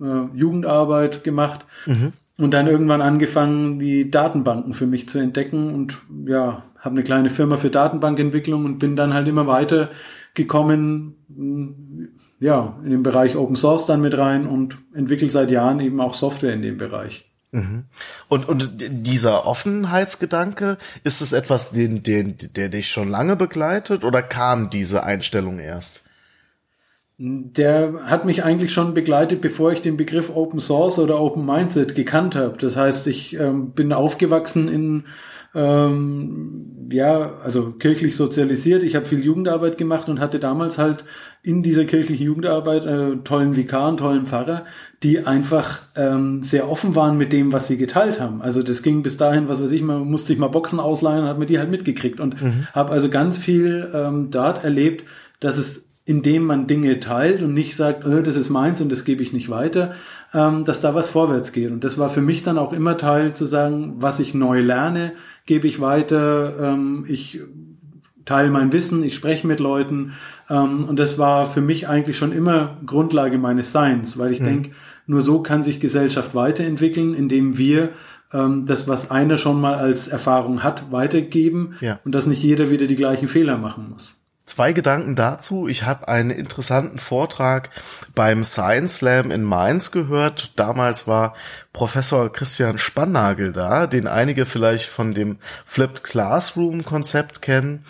äh, 0.00 0.36
Jugendarbeit 0.36 1.22
gemacht. 1.22 1.64
Mhm. 1.86 2.12
Und 2.40 2.54
dann 2.54 2.66
irgendwann 2.66 3.02
angefangen, 3.02 3.78
die 3.78 4.10
Datenbanken 4.10 4.72
für 4.72 4.86
mich 4.86 5.08
zu 5.08 5.18
entdecken 5.18 5.74
und 5.74 5.98
ja, 6.26 6.62
habe 6.78 6.94
eine 6.94 7.02
kleine 7.02 7.28
Firma 7.28 7.58
für 7.58 7.68
Datenbankentwicklung 7.68 8.64
und 8.64 8.78
bin 8.78 8.96
dann 8.96 9.12
halt 9.12 9.28
immer 9.28 9.46
weiter 9.46 9.90
gekommen, 10.32 11.16
mm, 11.28 12.04
ja, 12.40 12.78
in 12.82 12.90
den 12.90 13.02
Bereich 13.02 13.36
Open 13.36 13.56
Source 13.56 13.84
dann 13.84 14.00
mit 14.00 14.16
rein 14.16 14.46
und 14.46 14.78
entwickle 14.94 15.28
seit 15.28 15.50
Jahren 15.50 15.80
eben 15.80 16.00
auch 16.00 16.14
Software 16.14 16.54
in 16.54 16.62
dem 16.62 16.78
Bereich. 16.78 17.30
Mhm. 17.52 17.84
Und, 18.28 18.48
und 18.48 18.70
dieser 18.78 19.46
Offenheitsgedanke, 19.46 20.78
ist 21.04 21.20
es 21.20 21.32
etwas, 21.32 21.72
den, 21.72 22.02
den, 22.02 22.36
der 22.56 22.70
dich 22.70 22.88
schon 22.88 23.10
lange 23.10 23.36
begleitet 23.36 24.04
oder 24.04 24.22
kam 24.22 24.70
diese 24.70 25.04
Einstellung 25.04 25.58
erst? 25.58 26.04
Der 27.22 28.06
hat 28.06 28.24
mich 28.24 28.44
eigentlich 28.44 28.72
schon 28.72 28.94
begleitet, 28.94 29.42
bevor 29.42 29.72
ich 29.72 29.82
den 29.82 29.98
Begriff 29.98 30.34
Open 30.34 30.58
Source 30.58 30.98
oder 30.98 31.20
Open 31.20 31.44
Mindset 31.44 31.94
gekannt 31.94 32.34
habe. 32.34 32.56
Das 32.56 32.76
heißt, 32.76 33.06
ich 33.08 33.38
ähm, 33.38 33.72
bin 33.72 33.92
aufgewachsen 33.92 34.68
in 34.68 35.04
ähm, 35.54 36.88
ja, 36.90 37.34
also 37.42 37.72
kirchlich 37.72 38.16
sozialisiert. 38.16 38.82
Ich 38.84 38.96
habe 38.96 39.04
viel 39.04 39.22
Jugendarbeit 39.22 39.76
gemacht 39.76 40.08
und 40.08 40.18
hatte 40.18 40.38
damals 40.38 40.78
halt 40.78 41.04
in 41.42 41.62
dieser 41.62 41.84
kirchlichen 41.84 42.24
Jugendarbeit 42.24 42.86
äh, 42.86 43.16
tollen 43.24 43.54
Vikar, 43.54 43.88
einen 43.88 43.96
tollen 43.98 44.24
Pfarrer, 44.24 44.64
die 45.02 45.26
einfach 45.26 45.82
ähm, 45.96 46.42
sehr 46.42 46.70
offen 46.70 46.94
waren 46.94 47.18
mit 47.18 47.34
dem, 47.34 47.52
was 47.52 47.68
sie 47.68 47.76
geteilt 47.76 48.18
haben. 48.18 48.40
Also 48.40 48.62
das 48.62 48.82
ging 48.82 49.02
bis 49.02 49.18
dahin, 49.18 49.48
was 49.48 49.62
weiß 49.62 49.72
ich, 49.72 49.82
man 49.82 50.08
musste 50.08 50.28
sich 50.28 50.38
mal 50.38 50.48
Boxen 50.48 50.80
ausleihen 50.80 51.24
und 51.24 51.28
hat 51.28 51.38
mir 51.38 51.46
die 51.46 51.58
halt 51.58 51.70
mitgekriegt 51.70 52.18
und 52.18 52.40
mhm. 52.40 52.66
habe 52.72 52.92
also 52.92 53.10
ganz 53.10 53.36
viel 53.36 53.90
ähm, 53.92 54.30
dort 54.30 54.64
erlebt, 54.64 55.04
dass 55.40 55.58
es 55.58 55.89
indem 56.10 56.44
man 56.44 56.66
Dinge 56.66 56.98
teilt 56.98 57.40
und 57.40 57.54
nicht 57.54 57.76
sagt, 57.76 58.04
oh, 58.04 58.20
das 58.20 58.34
ist 58.34 58.50
meins 58.50 58.80
und 58.80 58.90
das 58.90 59.04
gebe 59.04 59.22
ich 59.22 59.32
nicht 59.32 59.48
weiter, 59.48 59.94
ähm, 60.34 60.64
dass 60.64 60.80
da 60.80 60.92
was 60.92 61.08
vorwärts 61.08 61.52
geht. 61.52 61.70
Und 61.70 61.84
das 61.84 61.98
war 61.98 62.08
für 62.08 62.20
mich 62.20 62.42
dann 62.42 62.58
auch 62.58 62.72
immer 62.72 62.96
Teil 62.96 63.32
zu 63.32 63.46
sagen, 63.46 63.94
was 63.98 64.18
ich 64.18 64.34
neu 64.34 64.60
lerne, 64.60 65.12
gebe 65.46 65.68
ich 65.68 65.80
weiter, 65.80 66.72
ähm, 66.72 67.04
ich 67.06 67.38
teile 68.24 68.50
mein 68.50 68.72
Wissen, 68.72 69.04
ich 69.04 69.14
spreche 69.14 69.46
mit 69.46 69.60
Leuten. 69.60 70.14
Ähm, 70.48 70.84
und 70.84 70.98
das 70.98 71.16
war 71.16 71.46
für 71.46 71.60
mich 71.60 71.86
eigentlich 71.86 72.18
schon 72.18 72.32
immer 72.32 72.78
Grundlage 72.84 73.38
meines 73.38 73.70
Seins, 73.70 74.18
weil 74.18 74.32
ich 74.32 74.40
mhm. 74.40 74.46
denke, 74.46 74.70
nur 75.06 75.22
so 75.22 75.42
kann 75.42 75.62
sich 75.62 75.78
Gesellschaft 75.78 76.34
weiterentwickeln, 76.34 77.14
indem 77.14 77.56
wir 77.56 77.90
das, 78.32 78.86
was 78.86 79.10
einer 79.10 79.36
schon 79.36 79.60
mal 79.60 79.74
als 79.74 80.06
Erfahrung 80.06 80.62
hat, 80.62 80.92
weitergeben 80.92 81.74
ja. 81.80 81.98
und 82.04 82.14
dass 82.14 82.26
nicht 82.26 82.44
jeder 82.44 82.70
wieder 82.70 82.86
die 82.86 82.94
gleichen 82.94 83.26
Fehler 83.26 83.58
machen 83.58 83.88
muss. 83.92 84.19
Zwei 84.50 84.72
Gedanken 84.72 85.14
dazu. 85.14 85.68
Ich 85.68 85.84
habe 85.84 86.08
einen 86.08 86.30
interessanten 86.30 86.98
Vortrag 86.98 87.70
beim 88.16 88.42
Science 88.42 88.96
Slam 88.96 89.30
in 89.30 89.44
Mainz 89.44 89.92
gehört. 89.92 90.58
Damals 90.58 91.06
war 91.06 91.36
Professor 91.72 92.32
Christian 92.32 92.76
Spannagel 92.76 93.52
da, 93.52 93.86
den 93.86 94.08
einige 94.08 94.46
vielleicht 94.46 94.86
von 94.86 95.14
dem 95.14 95.38
Flipped 95.64 96.02
Classroom 96.02 96.84
Konzept 96.84 97.42
kennen. 97.42 97.84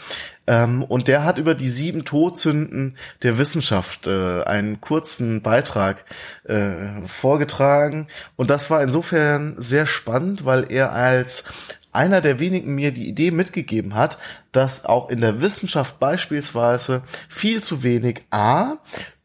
Ähm, 0.46 0.82
und 0.82 1.08
der 1.08 1.24
hat 1.24 1.38
über 1.38 1.54
die 1.54 1.70
sieben 1.70 2.04
Todsünden 2.04 2.98
der 3.22 3.38
Wissenschaft 3.38 4.06
äh, 4.06 4.42
einen 4.42 4.82
kurzen 4.82 5.40
Beitrag 5.40 6.04
äh, 6.44 7.00
vorgetragen. 7.06 8.06
Und 8.36 8.50
das 8.50 8.68
war 8.68 8.82
insofern 8.82 9.54
sehr 9.56 9.86
spannend, 9.86 10.44
weil 10.44 10.70
er 10.70 10.92
als 10.92 11.44
einer 11.92 12.20
der 12.20 12.38
wenigen 12.38 12.74
mir 12.74 12.92
die 12.92 13.08
Idee 13.08 13.30
mitgegeben 13.30 13.94
hat, 13.94 14.18
dass 14.52 14.84
auch 14.84 15.10
in 15.10 15.20
der 15.20 15.40
Wissenschaft 15.40 15.98
beispielsweise 15.98 17.02
viel 17.28 17.62
zu 17.62 17.82
wenig 17.82 18.22
A 18.30 18.78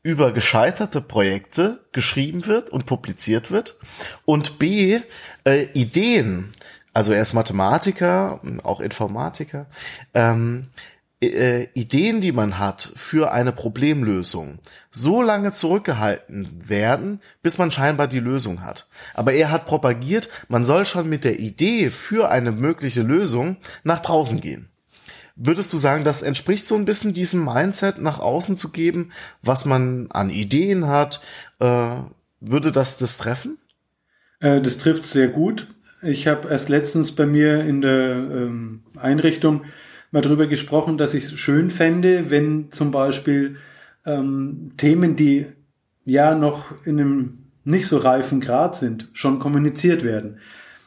über 0.04 0.32
gescheiterte 0.32 1.02
Projekte 1.02 1.80
geschrieben 1.92 2.46
wird 2.46 2.70
und 2.70 2.86
publiziert 2.86 3.50
wird 3.50 3.78
und 4.24 4.60
B 4.60 5.00
äh, 5.46 5.64
Ideen, 5.74 6.52
also 6.94 7.12
er 7.12 7.22
ist 7.22 7.34
Mathematiker, 7.34 8.40
auch 8.64 8.80
Informatiker, 8.80 9.66
ähm, 10.14 10.62
äh, 11.22 11.68
Ideen, 11.74 12.22
die 12.22 12.32
man 12.32 12.60
hat 12.60 12.92
für 12.96 13.32
eine 13.32 13.52
Problemlösung, 13.52 14.60
so 14.92 15.22
lange 15.22 15.52
zurückgehalten 15.52 16.48
werden, 16.68 17.22
bis 17.42 17.58
man 17.58 17.72
scheinbar 17.72 18.08
die 18.08 18.20
Lösung 18.20 18.64
hat. 18.64 18.88
Aber 19.14 19.34
er 19.34 19.52
hat 19.52 19.66
propagiert, 19.66 20.30
man 20.48 20.66
soll 20.66 20.86
schon 20.86 21.10
mit 21.10 21.24
der 21.24 21.40
Idee 21.40 21.90
für 21.90 22.30
eine 22.30 22.52
mögliche 22.52 23.02
Lösung 23.02 23.58
nach 23.84 24.00
draußen 24.00 24.42
gehen. 24.42 24.70
Würdest 25.38 25.74
du 25.74 25.78
sagen, 25.78 26.06
das 26.06 26.22
entspricht 26.22 26.66
so 26.66 26.76
ein 26.76 26.86
bisschen 26.86 27.14
diesem 27.14 27.44
Mindset 27.44 28.00
nach 28.00 28.20
außen 28.20 28.56
zu 28.56 28.70
geben, 28.70 29.12
was 29.42 29.66
man 29.66 30.10
an 30.12 30.30
Ideen 30.30 30.88
hat? 30.88 31.22
Äh, 31.60 31.98
würde 32.40 32.72
das 32.72 32.98
das 32.98 33.18
treffen? 33.18 33.58
Äh, 34.40 34.62
das 34.62 34.78
trifft 34.78 35.06
sehr 35.06 35.28
gut. 35.28 35.68
Ich 36.04 36.28
habe 36.28 36.48
erst 36.50 36.70
letztens 36.70 37.14
bei 37.14 37.26
mir 37.26 37.62
in 37.66 37.82
der 37.82 38.16
ähm, 38.16 38.84
Einrichtung 38.96 39.64
mal 40.16 40.22
drüber 40.22 40.48
gesprochen, 40.48 40.98
dass 40.98 41.14
ich 41.14 41.26
es 41.26 41.38
schön 41.38 41.70
fände, 41.70 42.30
wenn 42.30 42.72
zum 42.72 42.90
Beispiel 42.90 43.58
ähm, 44.06 44.72
Themen, 44.78 45.18
die 45.18 45.46
ja 46.06 46.36
noch 46.36 46.86
in 46.86 47.02
einem 47.02 47.38
nicht 47.66 47.86
so 47.88 47.98
reifen 47.98 48.40
Grad 48.40 48.78
sind, 48.78 49.10
schon 49.12 49.40
kommuniziert 49.40 50.06
werden. 50.06 50.38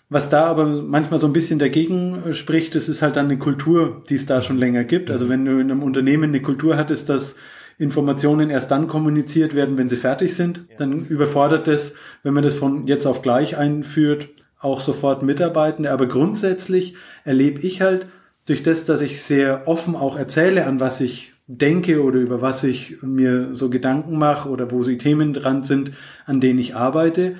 Was 0.08 0.30
da 0.30 0.46
aber 0.46 0.64
manchmal 0.64 1.20
so 1.20 1.26
ein 1.26 1.34
bisschen 1.34 1.58
dagegen 1.58 2.22
äh, 2.24 2.32
spricht, 2.32 2.74
das 2.74 2.88
ist 2.88 3.02
halt 3.02 3.16
dann 3.16 3.26
eine 3.26 3.36
Kultur, 3.36 4.02
die 4.08 4.14
es 4.14 4.24
da 4.24 4.40
schon 4.40 4.56
länger 4.56 4.84
gibt. 4.84 5.10
Also 5.10 5.28
wenn 5.28 5.44
du 5.44 5.60
in 5.60 5.70
einem 5.70 5.82
Unternehmen 5.82 6.30
eine 6.30 6.40
Kultur 6.40 6.78
hattest, 6.78 7.10
dass 7.10 7.36
Informationen 7.76 8.48
erst 8.48 8.70
dann 8.70 8.88
kommuniziert 8.88 9.54
werden, 9.54 9.76
wenn 9.76 9.90
sie 9.90 9.98
fertig 9.98 10.34
sind, 10.34 10.64
dann 10.78 11.04
überfordert 11.06 11.68
es, 11.68 11.96
wenn 12.22 12.32
man 12.32 12.44
das 12.44 12.54
von 12.54 12.86
jetzt 12.86 13.04
auf 13.04 13.20
gleich 13.20 13.58
einführt, 13.58 14.30
auch 14.58 14.80
sofort 14.80 15.22
Mitarbeitende. 15.22 15.92
Aber 15.92 16.06
grundsätzlich 16.06 16.94
erlebe 17.24 17.60
ich 17.60 17.82
halt, 17.82 18.06
durch 18.48 18.62
das, 18.62 18.84
dass 18.84 19.02
ich 19.02 19.22
sehr 19.22 19.68
offen 19.68 19.94
auch 19.94 20.16
erzähle, 20.16 20.66
an 20.66 20.80
was 20.80 21.00
ich 21.00 21.34
denke 21.46 22.02
oder 22.02 22.18
über 22.18 22.40
was 22.40 22.64
ich 22.64 23.02
mir 23.02 23.54
so 23.54 23.68
Gedanken 23.68 24.18
mache 24.18 24.48
oder 24.48 24.70
wo 24.70 24.82
sie 24.82 24.98
Themen 24.98 25.34
dran 25.34 25.64
sind, 25.64 25.92
an 26.26 26.40
denen 26.40 26.58
ich 26.58 26.74
arbeite, 26.74 27.36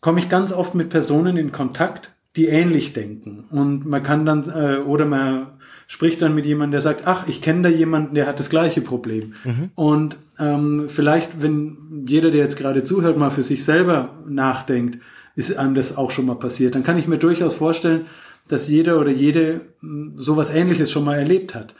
komme 0.00 0.18
ich 0.18 0.28
ganz 0.28 0.52
oft 0.52 0.74
mit 0.74 0.88
Personen 0.88 1.36
in 1.36 1.52
Kontakt, 1.52 2.12
die 2.36 2.46
ähnlich 2.46 2.92
denken. 2.92 3.44
Und 3.50 3.86
man 3.86 4.02
kann 4.02 4.26
dann, 4.26 4.48
äh, 4.48 4.78
oder 4.78 5.06
man 5.06 5.48
spricht 5.86 6.22
dann 6.22 6.34
mit 6.34 6.46
jemandem, 6.46 6.72
der 6.72 6.80
sagt, 6.80 7.06
ach, 7.06 7.26
ich 7.28 7.40
kenne 7.40 7.62
da 7.62 7.68
jemanden, 7.68 8.14
der 8.14 8.26
hat 8.26 8.38
das 8.38 8.50
gleiche 8.50 8.80
Problem. 8.80 9.34
Mhm. 9.44 9.70
Und 9.74 10.16
ähm, 10.38 10.86
vielleicht, 10.88 11.42
wenn 11.42 12.04
jeder, 12.06 12.30
der 12.30 12.42
jetzt 12.42 12.56
gerade 12.56 12.84
zuhört, 12.84 13.18
mal 13.18 13.30
für 13.30 13.42
sich 13.42 13.64
selber 13.64 14.16
nachdenkt, 14.28 15.00
ist 15.34 15.56
einem 15.56 15.74
das 15.74 15.96
auch 15.96 16.10
schon 16.10 16.26
mal 16.26 16.36
passiert, 16.36 16.74
dann 16.74 16.84
kann 16.84 16.98
ich 16.98 17.08
mir 17.08 17.18
durchaus 17.18 17.54
vorstellen, 17.54 18.06
dass 18.48 18.68
jeder 18.68 19.00
oder 19.00 19.10
jede 19.10 19.60
hm, 19.80 20.14
sowas 20.16 20.50
ähnliches 20.50 20.90
schon 20.90 21.04
mal 21.04 21.18
erlebt 21.18 21.54
hat. 21.54 21.74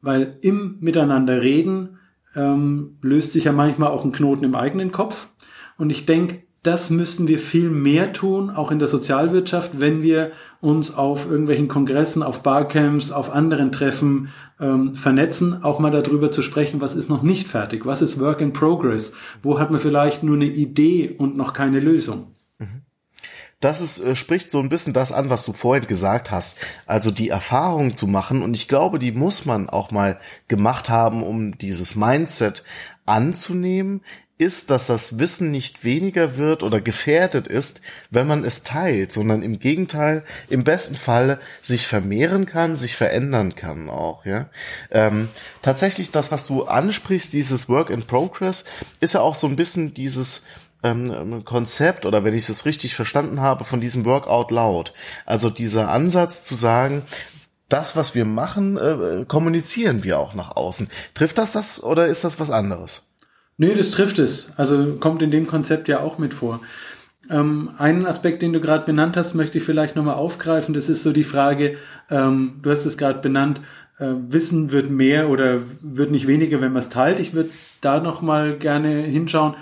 Weil 0.00 0.38
im 0.42 0.76
Miteinander 0.80 1.42
reden 1.42 1.98
ähm, 2.34 2.98
löst 3.02 3.32
sich 3.32 3.44
ja 3.44 3.52
manchmal 3.52 3.90
auch 3.90 4.04
ein 4.04 4.12
Knoten 4.12 4.44
im 4.44 4.54
eigenen 4.54 4.92
Kopf. 4.92 5.28
Und 5.76 5.90
ich 5.90 6.06
denke, 6.06 6.42
das 6.62 6.90
müssten 6.90 7.26
wir 7.26 7.38
viel 7.38 7.70
mehr 7.70 8.12
tun, 8.12 8.50
auch 8.50 8.70
in 8.70 8.78
der 8.78 8.88
Sozialwirtschaft, 8.88 9.80
wenn 9.80 10.02
wir 10.02 10.30
uns 10.60 10.94
auf 10.94 11.30
irgendwelchen 11.30 11.68
Kongressen, 11.68 12.22
auf 12.22 12.42
Barcamps, 12.42 13.12
auf 13.12 13.30
anderen 13.30 13.72
Treffen 13.72 14.28
ähm, 14.60 14.94
vernetzen, 14.94 15.64
auch 15.64 15.78
mal 15.78 15.90
darüber 15.90 16.30
zu 16.30 16.42
sprechen, 16.42 16.82
was 16.82 16.94
ist 16.94 17.08
noch 17.08 17.22
nicht 17.22 17.48
fertig, 17.48 17.86
was 17.86 18.02
ist 18.02 18.20
Work 18.20 18.42
in 18.42 18.52
Progress, 18.52 19.14
wo 19.42 19.58
hat 19.58 19.70
man 19.70 19.80
vielleicht 19.80 20.22
nur 20.22 20.36
eine 20.36 20.46
Idee 20.46 21.14
und 21.16 21.34
noch 21.34 21.54
keine 21.54 21.80
Lösung 21.80 22.34
das 23.60 23.80
ist, 23.80 24.00
äh, 24.00 24.16
spricht 24.16 24.50
so 24.50 24.58
ein 24.58 24.68
bisschen 24.68 24.92
das 24.92 25.12
an, 25.12 25.30
was 25.30 25.44
du 25.44 25.52
vorhin 25.52 25.86
gesagt 25.86 26.30
hast. 26.30 26.56
Also 26.86 27.10
die 27.10 27.28
Erfahrung 27.28 27.94
zu 27.94 28.06
machen 28.06 28.42
und 28.42 28.54
ich 28.54 28.68
glaube, 28.68 28.98
die 28.98 29.12
muss 29.12 29.44
man 29.44 29.68
auch 29.68 29.90
mal 29.90 30.18
gemacht 30.48 30.88
haben, 30.88 31.22
um 31.22 31.56
dieses 31.58 31.94
Mindset 31.94 32.64
anzunehmen, 33.06 34.02
ist, 34.38 34.70
dass 34.70 34.86
das 34.86 35.18
Wissen 35.18 35.50
nicht 35.50 35.84
weniger 35.84 36.38
wird 36.38 36.62
oder 36.62 36.80
gefährdet 36.80 37.46
ist, 37.46 37.82
wenn 38.08 38.26
man 38.26 38.42
es 38.42 38.62
teilt, 38.62 39.12
sondern 39.12 39.42
im 39.42 39.58
Gegenteil, 39.58 40.24
im 40.48 40.64
besten 40.64 40.96
Fall 40.96 41.38
sich 41.60 41.86
vermehren 41.86 42.46
kann, 42.46 42.74
sich 42.78 42.96
verändern 42.96 43.54
kann 43.54 43.90
auch, 43.90 44.24
ja. 44.24 44.48
Ähm, 44.90 45.28
tatsächlich 45.60 46.10
das, 46.10 46.32
was 46.32 46.46
du 46.46 46.64
ansprichst, 46.64 47.34
dieses 47.34 47.68
Work 47.68 47.90
in 47.90 48.02
Progress, 48.06 48.64
ist 49.00 49.12
ja 49.12 49.20
auch 49.20 49.34
so 49.34 49.46
ein 49.46 49.56
bisschen 49.56 49.92
dieses 49.92 50.44
ähm, 50.82 51.44
Konzept 51.44 52.06
oder 52.06 52.24
wenn 52.24 52.34
ich 52.34 52.48
es 52.48 52.66
richtig 52.66 52.94
verstanden 52.94 53.40
habe, 53.40 53.64
von 53.64 53.80
diesem 53.80 54.04
Workout 54.04 54.50
Loud. 54.50 54.92
Also 55.26 55.50
dieser 55.50 55.90
Ansatz 55.90 56.42
zu 56.42 56.54
sagen, 56.54 57.02
das, 57.68 57.96
was 57.96 58.14
wir 58.14 58.24
machen, 58.24 58.76
äh, 58.76 59.24
kommunizieren 59.26 60.02
wir 60.04 60.18
auch 60.18 60.34
nach 60.34 60.56
außen. 60.56 60.88
Trifft 61.14 61.38
das 61.38 61.52
das 61.52 61.82
oder 61.82 62.06
ist 62.06 62.24
das 62.24 62.40
was 62.40 62.50
anderes? 62.50 63.12
Nee, 63.56 63.74
das 63.74 63.90
trifft 63.90 64.18
es. 64.18 64.52
Also 64.56 64.96
kommt 64.96 65.22
in 65.22 65.30
dem 65.30 65.46
Konzept 65.46 65.86
ja 65.86 66.00
auch 66.00 66.18
mit 66.18 66.34
vor. 66.34 66.60
Ähm, 67.30 67.70
einen 67.78 68.06
Aspekt, 68.06 68.42
den 68.42 68.52
du 68.52 68.60
gerade 68.60 68.84
benannt 68.84 69.16
hast, 69.16 69.34
möchte 69.34 69.58
ich 69.58 69.64
vielleicht 69.64 69.94
nochmal 69.94 70.14
aufgreifen. 70.14 70.74
Das 70.74 70.88
ist 70.88 71.02
so 71.02 71.12
die 71.12 71.24
Frage, 71.24 71.76
ähm, 72.10 72.58
du 72.62 72.70
hast 72.70 72.86
es 72.86 72.96
gerade 72.96 73.20
benannt, 73.20 73.60
äh, 73.98 74.06
Wissen 74.28 74.72
wird 74.72 74.90
mehr 74.90 75.28
oder 75.28 75.60
wird 75.82 76.10
nicht 76.10 76.26
weniger, 76.26 76.60
wenn 76.60 76.72
man 76.72 76.80
es 76.80 76.88
teilt. 76.88 77.20
Ich 77.20 77.34
würde 77.34 77.50
da 77.80 78.00
nochmal 78.00 78.56
gerne 78.56 79.02
hinschauen 79.02 79.54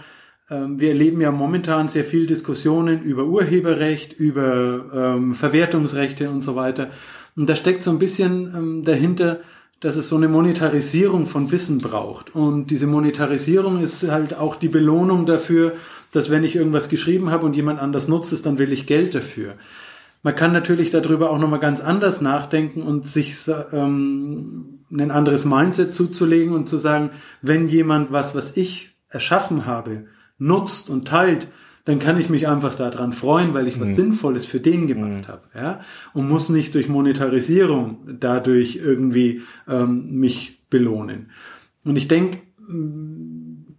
wir 0.50 0.88
erleben 0.90 1.20
ja 1.20 1.30
momentan 1.30 1.88
sehr 1.88 2.04
viel 2.04 2.26
Diskussionen 2.26 3.02
über 3.02 3.24
Urheberrecht, 3.24 4.14
über 4.14 4.84
ähm, 4.94 5.34
Verwertungsrechte 5.34 6.30
und 6.30 6.42
so 6.42 6.56
weiter. 6.56 6.88
Und 7.37 7.48
da 7.48 7.54
steckt 7.54 7.82
so 7.82 7.90
ein 7.90 7.98
bisschen 7.98 8.52
ähm, 8.54 8.84
dahinter, 8.84 9.40
dass 9.80 9.96
es 9.96 10.08
so 10.08 10.16
eine 10.16 10.28
Monetarisierung 10.28 11.26
von 11.26 11.52
Wissen 11.52 11.78
braucht. 11.78 12.34
Und 12.34 12.68
diese 12.68 12.87
Monetarisierung 12.87 13.80
ist 13.82 14.11
halt 14.11 14.34
auch 14.37 14.56
die 14.56 14.68
Belohnung 14.68 15.24
dafür, 15.24 15.74
dass 16.12 16.30
wenn 16.30 16.44
ich 16.44 16.56
irgendwas 16.56 16.88
geschrieben 16.88 17.30
habe 17.30 17.46
und 17.46 17.54
jemand 17.54 17.78
anders 17.78 18.08
nutzt 18.08 18.32
es, 18.32 18.42
dann 18.42 18.58
will 18.58 18.72
ich 18.72 18.87
Geld 18.87 19.14
dafür. 19.14 19.54
Man 20.22 20.34
kann 20.34 20.52
natürlich 20.52 20.90
darüber 20.90 21.30
auch 21.30 21.38
nochmal 21.38 21.61
ganz 21.61 21.80
anders 21.80 22.20
nachdenken 22.20 22.82
und 22.82 23.06
sich 23.06 23.37
ähm, 23.72 24.80
ein 24.90 25.11
anderes 25.12 25.44
Mindset 25.44 25.94
zuzulegen 25.94 26.54
und 26.54 26.68
zu 26.68 26.76
sagen, 26.76 27.11
wenn 27.40 27.68
jemand 27.68 28.11
was, 28.11 28.34
was 28.34 28.56
ich 28.56 28.96
erschaffen 29.11 29.64
habe, 29.64 30.06
nutzt 30.38 30.90
und 30.90 31.09
teilt, 31.09 31.48
dann 31.85 31.98
kann 31.98 32.20
ich 32.20 32.29
mich 32.29 32.46
einfach 32.46 32.74
daran 32.74 33.12
freuen, 33.12 33.55
weil 33.55 33.66
ich 33.66 33.81
was 33.81 33.88
mhm. 33.88 33.94
Sinnvolles 33.94 34.44
für 34.44 34.61
den 34.61 34.87
gemacht 34.87 35.27
mhm. 35.27 35.29
habe, 35.29 35.42
ja, 35.55 35.81
und 36.12 36.29
muss 36.29 36.51
nicht 36.51 36.74
durch 36.74 36.88
Monetarisierung 36.88 38.18
dadurch 38.20 38.77
irgendwie 38.77 39.42
ähm, 39.66 40.11
mich 40.18 40.62
belohnen. 40.68 41.31
Und 41.85 41.96
ich 41.96 42.07
denke, 42.07 42.40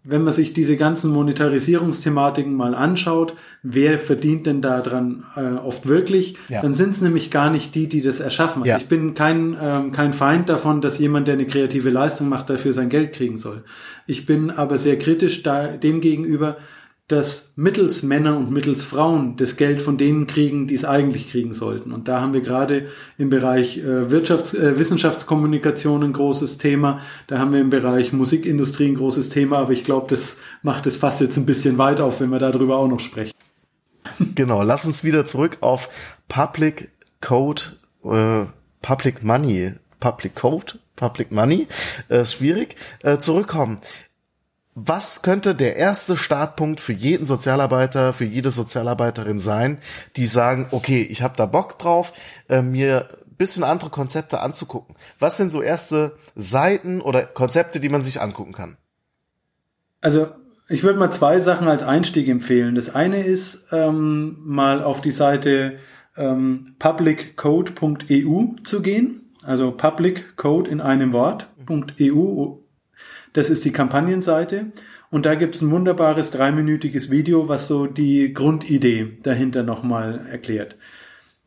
wenn 0.04 0.24
man 0.24 0.34
sich 0.34 0.54
diese 0.54 0.78
ganzen 0.78 1.12
Monetarisierungsthematiken 1.12 2.54
mal 2.54 2.74
anschaut, 2.74 3.36
wer 3.64 4.00
verdient 4.00 4.48
denn 4.48 4.62
daran 4.62 5.26
äh, 5.36 5.58
oft 5.58 5.88
wirklich, 5.88 6.38
ja. 6.48 6.62
dann 6.62 6.74
sind 6.74 6.92
es 6.92 7.02
nämlich 7.02 7.32
gar 7.32 7.52
nicht 7.52 7.76
die, 7.76 7.90
die 7.90 8.02
das 8.02 8.22
erschaffen. 8.22 8.62
Also 8.62 8.72
ja. 8.72 8.78
ich 8.78 8.88
bin 8.88 9.14
kein, 9.14 9.58
ähm, 9.62 9.92
kein 9.92 10.14
Feind 10.14 10.48
davon, 10.48 10.80
dass 10.82 11.00
jemand, 11.00 11.28
der 11.28 11.34
eine 11.34 11.46
kreative 11.46 11.90
Leistung 11.90 12.30
macht, 12.30 12.50
dafür 12.50 12.72
sein 12.72 12.90
Geld 12.90 13.14
kriegen 13.14 13.38
soll. 13.38 13.64
Ich 14.08 14.26
bin 14.26 14.52
aber 14.52 14.78
sehr 14.78 14.98
kritisch 14.98 15.44
da, 15.44 15.68
dem 15.68 16.00
gegenüber, 16.00 16.58
dass 17.10 17.54
mittels 17.56 18.04
Männer 18.04 18.38
und 18.38 18.52
mittels 18.52 18.84
Frauen 18.84 19.36
das 19.36 19.58
Geld 19.58 19.82
von 19.82 19.98
denen 19.98 20.28
kriegen, 20.28 20.68
die 20.68 20.76
es 20.76 20.86
eigentlich 20.86 21.32
kriegen 21.32 21.54
sollten. 21.54 21.92
Und 21.92 22.08
da 22.08 22.22
haben 22.22 22.34
wir 22.34 22.42
gerade 22.42 22.88
im 23.18 23.30
Bereich 23.30 23.80
äh, 23.80 24.12
Wirtschafts-, 24.12 24.56
äh, 24.56 24.78
Wissenschaftskommunikation 24.78 26.04
ein 26.04 26.14
großes 26.14 26.60
Thema. 26.60 27.02
Da 27.26 27.40
haben 27.40 27.52
wir 27.52 27.62
im 27.62 27.72
Bereich 27.72 28.14
Musikindustrie 28.14 28.90
ein 28.90 28.96
großes 28.96 29.30
Thema. 29.30 29.58
Aber 29.58 29.74
ich 29.74 29.84
glaube, 29.84 30.08
das 30.08 30.38
macht 30.62 30.86
das 30.86 30.98
fast 30.98 31.20
jetzt 31.20 31.36
ein 31.38 31.48
bisschen 31.48 31.80
weit 31.80 32.00
auf, 32.00 32.22
wenn 32.22 32.30
wir 32.30 32.40
darüber 32.40 32.78
auch 32.78 32.88
noch 32.88 33.00
sprechen. 33.00 33.34
Genau, 34.36 34.62
lass 34.64 34.86
uns 34.86 35.04
wieder 35.04 35.26
zurück 35.26 35.58
auf 35.62 35.90
Public 36.28 36.92
Code, 37.22 37.62
äh, 38.04 38.46
Public 38.82 39.24
Money, 39.24 39.74
Public 40.00 40.36
Code 40.36 40.74
Public 41.00 41.32
Money, 41.32 41.68
äh, 42.10 42.26
schwierig, 42.26 42.76
äh, 43.04 43.20
zurückkommen. 43.20 43.80
Was 44.76 45.22
könnte 45.24 45.56
der 45.56 45.76
erste 45.76 46.16
Startpunkt 46.16 46.80
für 46.80 46.94
jeden 46.94 47.26
Sozialarbeiter, 47.26 48.14
für 48.14 48.26
jede 48.26 48.52
Sozialarbeiterin 48.52 49.40
sein, 49.40 49.80
die 50.16 50.26
sagen, 50.26 50.68
okay, 50.72 51.02
ich 51.02 51.22
habe 51.22 51.36
da 51.36 51.46
Bock 51.46 51.80
drauf, 51.80 52.14
äh, 52.48 52.62
mir 52.62 53.10
bisschen 53.40 53.64
andere 53.64 53.90
Konzepte 53.90 54.42
anzugucken. 54.42 54.96
Was 55.18 55.38
sind 55.38 55.52
so 55.52 55.64
erste 55.64 56.18
Seiten 56.36 57.02
oder 57.02 57.24
Konzepte, 57.24 57.80
die 57.80 57.90
man 57.90 58.04
sich 58.04 58.22
angucken 58.22 58.52
kann? 58.52 58.78
Also 60.02 60.28
ich 60.68 60.84
würde 60.84 61.00
mal 61.00 61.10
zwei 61.10 61.40
Sachen 61.40 61.68
als 61.68 61.82
Einstieg 61.82 62.28
empfehlen. 62.28 62.76
Das 62.76 62.94
eine 62.94 63.24
ist 63.24 63.70
ähm, 63.72 64.38
mal 64.44 64.84
auf 64.84 65.02
die 65.02 65.12
Seite 65.12 65.80
ähm, 66.16 66.76
publiccode.eu 66.78 68.44
zu 68.64 68.82
gehen. 68.82 69.34
Also 69.44 69.72
publiccode 69.72 70.70
in 70.70 70.82
einem 70.82 71.14
Wort.eu. 71.14 72.58
Das 73.34 73.50
ist 73.50 73.66
die 73.66 73.72
Kampagnenseite. 73.72 74.72
Und 75.12 75.26
da 75.26 75.36
gibt's 75.36 75.62
ein 75.62 75.72
wunderbares 75.72 76.32
dreiminütiges 76.32 77.10
Video, 77.10 77.48
was 77.48 77.68
so 77.68 77.88
die 77.88 78.34
Grundidee 78.34 79.18
dahinter 79.24 79.64
nochmal 79.64 80.28
erklärt. 80.30 80.76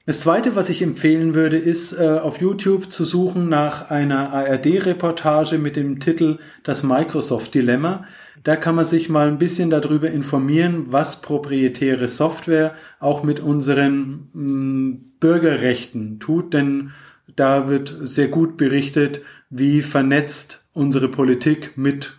Das 0.04 0.18
zweite, 0.18 0.56
was 0.56 0.68
ich 0.68 0.82
empfehlen 0.82 1.34
würde, 1.34 1.58
ist 1.58 1.92
äh, 1.92 2.18
auf 2.20 2.40
YouTube 2.40 2.90
zu 2.90 3.04
suchen 3.04 3.48
nach 3.48 3.88
einer 3.90 4.32
ARD-Reportage 4.32 5.58
mit 5.58 5.76
dem 5.76 6.00
Titel 6.00 6.38
Das 6.64 6.82
Microsoft-Dilemma. 6.82 8.04
Da 8.42 8.56
kann 8.56 8.74
man 8.74 8.84
sich 8.84 9.08
mal 9.08 9.28
ein 9.28 9.38
bisschen 9.38 9.70
darüber 9.70 10.10
informieren, 10.10 10.86
was 10.88 11.22
proprietäre 11.22 12.08
Software 12.08 12.74
auch 12.98 13.22
mit 13.22 13.38
unseren 13.38 14.28
mm, 14.32 15.18
Bürgerrechten 15.20 16.18
tut, 16.18 16.52
denn 16.52 16.90
da 17.36 17.68
wird 17.68 17.94
sehr 18.02 18.26
gut 18.26 18.56
berichtet, 18.56 19.20
wie 19.50 19.82
vernetzt 19.82 20.61
unsere 20.72 21.08
Politik 21.08 21.76
mit 21.76 22.16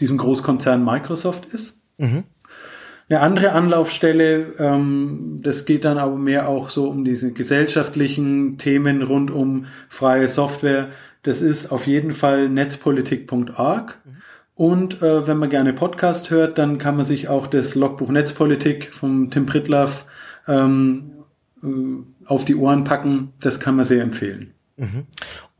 diesem 0.00 0.18
Großkonzern 0.18 0.84
Microsoft 0.84 1.46
ist. 1.46 1.82
Mhm. 1.98 2.24
Eine 3.08 3.20
andere 3.20 3.52
Anlaufstelle, 3.52 4.54
ähm, 4.58 5.36
das 5.42 5.64
geht 5.64 5.84
dann 5.84 5.98
aber 5.98 6.16
mehr 6.16 6.48
auch 6.48 6.70
so 6.70 6.88
um 6.88 7.04
diese 7.04 7.32
gesellschaftlichen 7.32 8.56
Themen 8.56 9.02
rund 9.02 9.32
um 9.32 9.66
freie 9.88 10.28
Software. 10.28 10.90
Das 11.22 11.42
ist 11.42 11.72
auf 11.72 11.86
jeden 11.88 12.12
Fall 12.12 12.48
netzpolitik.org. 12.48 13.98
Mhm. 14.04 14.10
Und 14.54 15.02
äh, 15.02 15.26
wenn 15.26 15.38
man 15.38 15.50
gerne 15.50 15.72
Podcast 15.72 16.30
hört, 16.30 16.58
dann 16.58 16.78
kann 16.78 16.96
man 16.96 17.04
sich 17.04 17.28
auch 17.28 17.46
das 17.46 17.74
Logbuch 17.74 18.10
Netzpolitik 18.10 18.90
vom 18.92 19.30
Tim 19.30 19.46
Pritlaff 19.46 20.06
ähm, 20.46 21.12
äh, 21.62 21.66
auf 22.26 22.44
die 22.44 22.54
Ohren 22.54 22.84
packen. 22.84 23.32
Das 23.40 23.58
kann 23.58 23.74
man 23.74 23.84
sehr 23.84 24.02
empfehlen. 24.02 24.54
Mhm. 24.76 25.06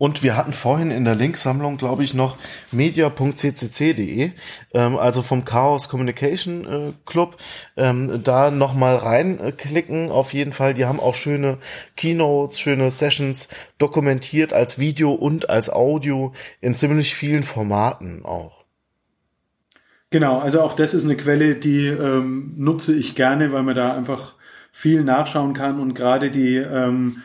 Und 0.01 0.23
wir 0.23 0.35
hatten 0.35 0.55
vorhin 0.55 0.91
in 0.91 1.05
der 1.05 1.15
Linksammlung, 1.15 1.77
glaube 1.77 2.03
ich, 2.05 2.15
noch 2.15 2.39
media.ccc.de, 2.73 4.31
ähm, 4.73 4.97
also 4.97 5.21
vom 5.21 5.45
Chaos 5.45 5.91
Communication 5.91 6.65
äh, 6.65 6.93
Club, 7.05 7.37
ähm, 7.77 8.23
da 8.25 8.51
nochmal 8.51 8.97
reinklicken. 8.97 10.11
Auf 10.11 10.33
jeden 10.33 10.55
Fall, 10.55 10.73
die 10.73 10.87
haben 10.87 11.01
auch 11.01 11.15
schöne 11.15 11.59
Keynotes, 11.99 12.59
schöne 12.59 12.91
Sessions 12.91 13.51
dokumentiert 13.77 14.55
als 14.55 14.79
Video 14.79 15.13
und 15.13 15.51
als 15.51 15.69
Audio 15.69 16.33
in 16.63 16.75
ziemlich 16.75 17.15
vielen 17.15 17.43
Formaten 17.43 18.25
auch. 18.25 18.65
Genau, 20.09 20.39
also 20.39 20.63
auch 20.63 20.73
das 20.73 20.95
ist 20.95 21.05
eine 21.05 21.19
Quelle, 21.19 21.57
die 21.57 21.89
ähm, 21.89 22.55
nutze 22.57 22.95
ich 22.95 23.17
gerne, 23.17 23.53
weil 23.53 23.65
man 23.65 23.75
da 23.75 23.95
einfach 23.95 24.33
viel 24.73 25.05
nachschauen 25.05 25.53
kann 25.53 25.79
und 25.79 25.93
gerade 25.93 26.31
die 26.31 26.57
ähm, 26.57 27.19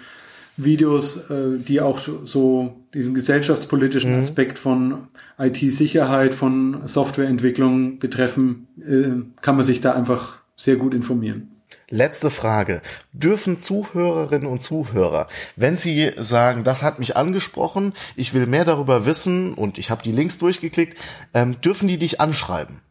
Videos, 0.58 1.30
äh, 1.30 1.58
die 1.58 1.82
auch 1.82 2.00
so 2.24 2.76
diesen 2.94 3.14
gesellschaftspolitischen 3.14 4.14
mhm. 4.14 4.20
Aspekt 4.20 4.58
von 4.58 5.08
IT-Sicherheit, 5.38 6.34
von 6.34 6.88
Softwareentwicklung 6.88 8.00
betreffen, 8.00 8.68
äh, 8.80 9.42
kann 9.42 9.56
man 9.56 9.66
sich 9.66 9.82
da 9.82 9.94
einfach 9.94 10.38
sehr 10.56 10.78
gut 10.78 10.94
informieren. 10.94 11.52
Letzte 11.90 12.32
Frage. 12.32 12.82
Dürfen 13.14 13.60
Zuhörerinnen 13.60 14.48
und 14.48 14.62
Zuhörer, 14.62 15.28
wenn 15.56 15.78
sie 15.78 16.12
sagen, 16.18 16.64
das 16.64 16.82
hat 16.82 17.00
mich 17.00 17.16
angesprochen, 17.16 17.94
ich 18.16 18.34
will 18.34 18.48
mehr 18.48 18.66
darüber 18.66 19.06
wissen 19.06 19.54
und 19.54 19.78
ich 19.78 19.92
habe 19.92 20.02
die 20.02 20.12
Links 20.12 20.40
durchgeklickt, 20.40 20.98
ähm, 21.34 21.60
dürfen 21.62 21.88
die 21.88 21.98
dich 21.98 22.20
anschreiben? 22.20 22.82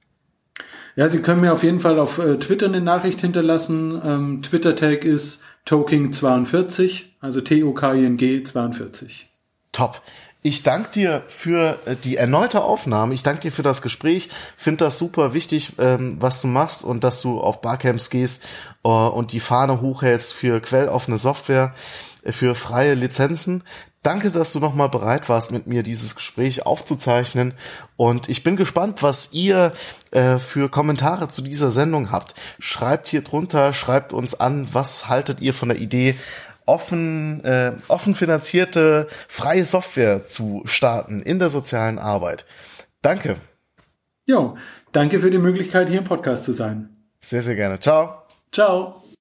Ja, 0.96 1.09
Sie 1.09 1.18
können 1.18 1.40
mir 1.40 1.53
auf 1.53 1.64
jeden 1.64 1.81
Fall 1.81 1.98
auf 1.98 2.18
äh, 2.18 2.38
Twitter 2.38 2.66
eine 2.66 2.81
Nachricht 2.81 3.20
hinterlassen. 3.20 4.00
Ähm, 4.05 4.42
Twitter-Tag 4.42 5.05
ist 5.05 5.42
Toking42, 5.66 7.05
also 7.20 7.40
T-O-K-I-N-G 7.40 8.44
42. 8.44 9.29
Top. 9.72 10.03
Ich 10.46 10.62
danke 10.62 10.90
dir 10.90 11.22
für 11.27 11.79
äh, 11.87 11.96
die 11.96 12.16
erneute 12.16 12.62
Aufnahme. 12.62 13.14
Ich 13.14 13.22
danke 13.22 13.40
dir 13.40 13.50
für 13.50 13.62
das 13.62 13.81
Gespräch. 13.81 14.29
Finde 14.59 14.85
das 14.85 14.98
super 14.98 15.33
wichtig, 15.33 15.72
ähm, 15.79 16.16
was 16.20 16.42
du 16.42 16.48
machst 16.48 16.85
und 16.85 17.03
dass 17.03 17.22
du 17.22 17.40
auf 17.40 17.62
Barcamps 17.62 18.11
gehst 18.11 18.42
äh, 18.85 18.88
und 18.88 19.33
die 19.33 19.40
Fahne 19.40 19.81
hochhältst 19.81 20.35
für 20.35 20.61
quelloffene 20.61 21.16
Software, 21.16 21.74
äh, 22.24 22.33
für 22.33 22.55
freie 22.55 22.92
Lizenzen. 22.92 23.62
Danke, 24.05 24.31
dass 24.31 24.53
du 24.53 24.61
nochmal 24.61 24.90
bereit 24.90 25.31
warst, 25.31 25.51
mit 25.51 25.67
mir 25.67 25.83
dieses 25.83 26.14
Gespräch 26.14 26.67
aufzuzeichnen. 26.67 27.55
Und 27.97 28.29
ich 28.29 28.43
bin 28.45 28.55
gespannt, 28.55 29.03
was 29.03 29.33
ihr 29.33 29.73
äh, 30.11 30.37
für 30.38 30.69
Kommentare 30.69 31.29
zu 31.29 31.40
dieser 31.40 31.71
Sendung 31.71 32.12
habt. 32.12 32.35
Schreibt 32.59 33.09
hier 33.09 33.23
drunter, 33.23 33.73
schreibt 33.73 34.12
uns 34.12 34.38
an, 34.38 34.69
was 34.73 35.09
haltet 35.09 35.40
ihr 35.40 35.55
von 35.55 35.71
der 35.71 35.79
Idee, 35.79 36.17
offen, 36.67 37.43
äh, 37.45 37.73
offen 37.88 38.14
finanzierte 38.14 39.09
freie 39.27 39.64
Software 39.64 40.27
zu 40.27 40.61
starten 40.67 41.23
in 41.23 41.38
der 41.38 41.49
sozialen 41.49 41.99
Arbeit. 41.99 42.45
Danke. 43.01 43.37
Jo, 44.27 44.57
danke 44.93 45.19
für 45.19 45.31
die 45.31 45.38
Möglichkeit, 45.38 45.88
hier 45.88 45.99
im 45.99 46.05
Podcast 46.05 46.45
zu 46.45 46.53
sein. 46.53 46.90
Sehr, 47.21 47.40
sehr 47.40 47.55
gerne. 47.55 47.81
Ciao. 47.81 48.23
Ciao. 48.53 49.04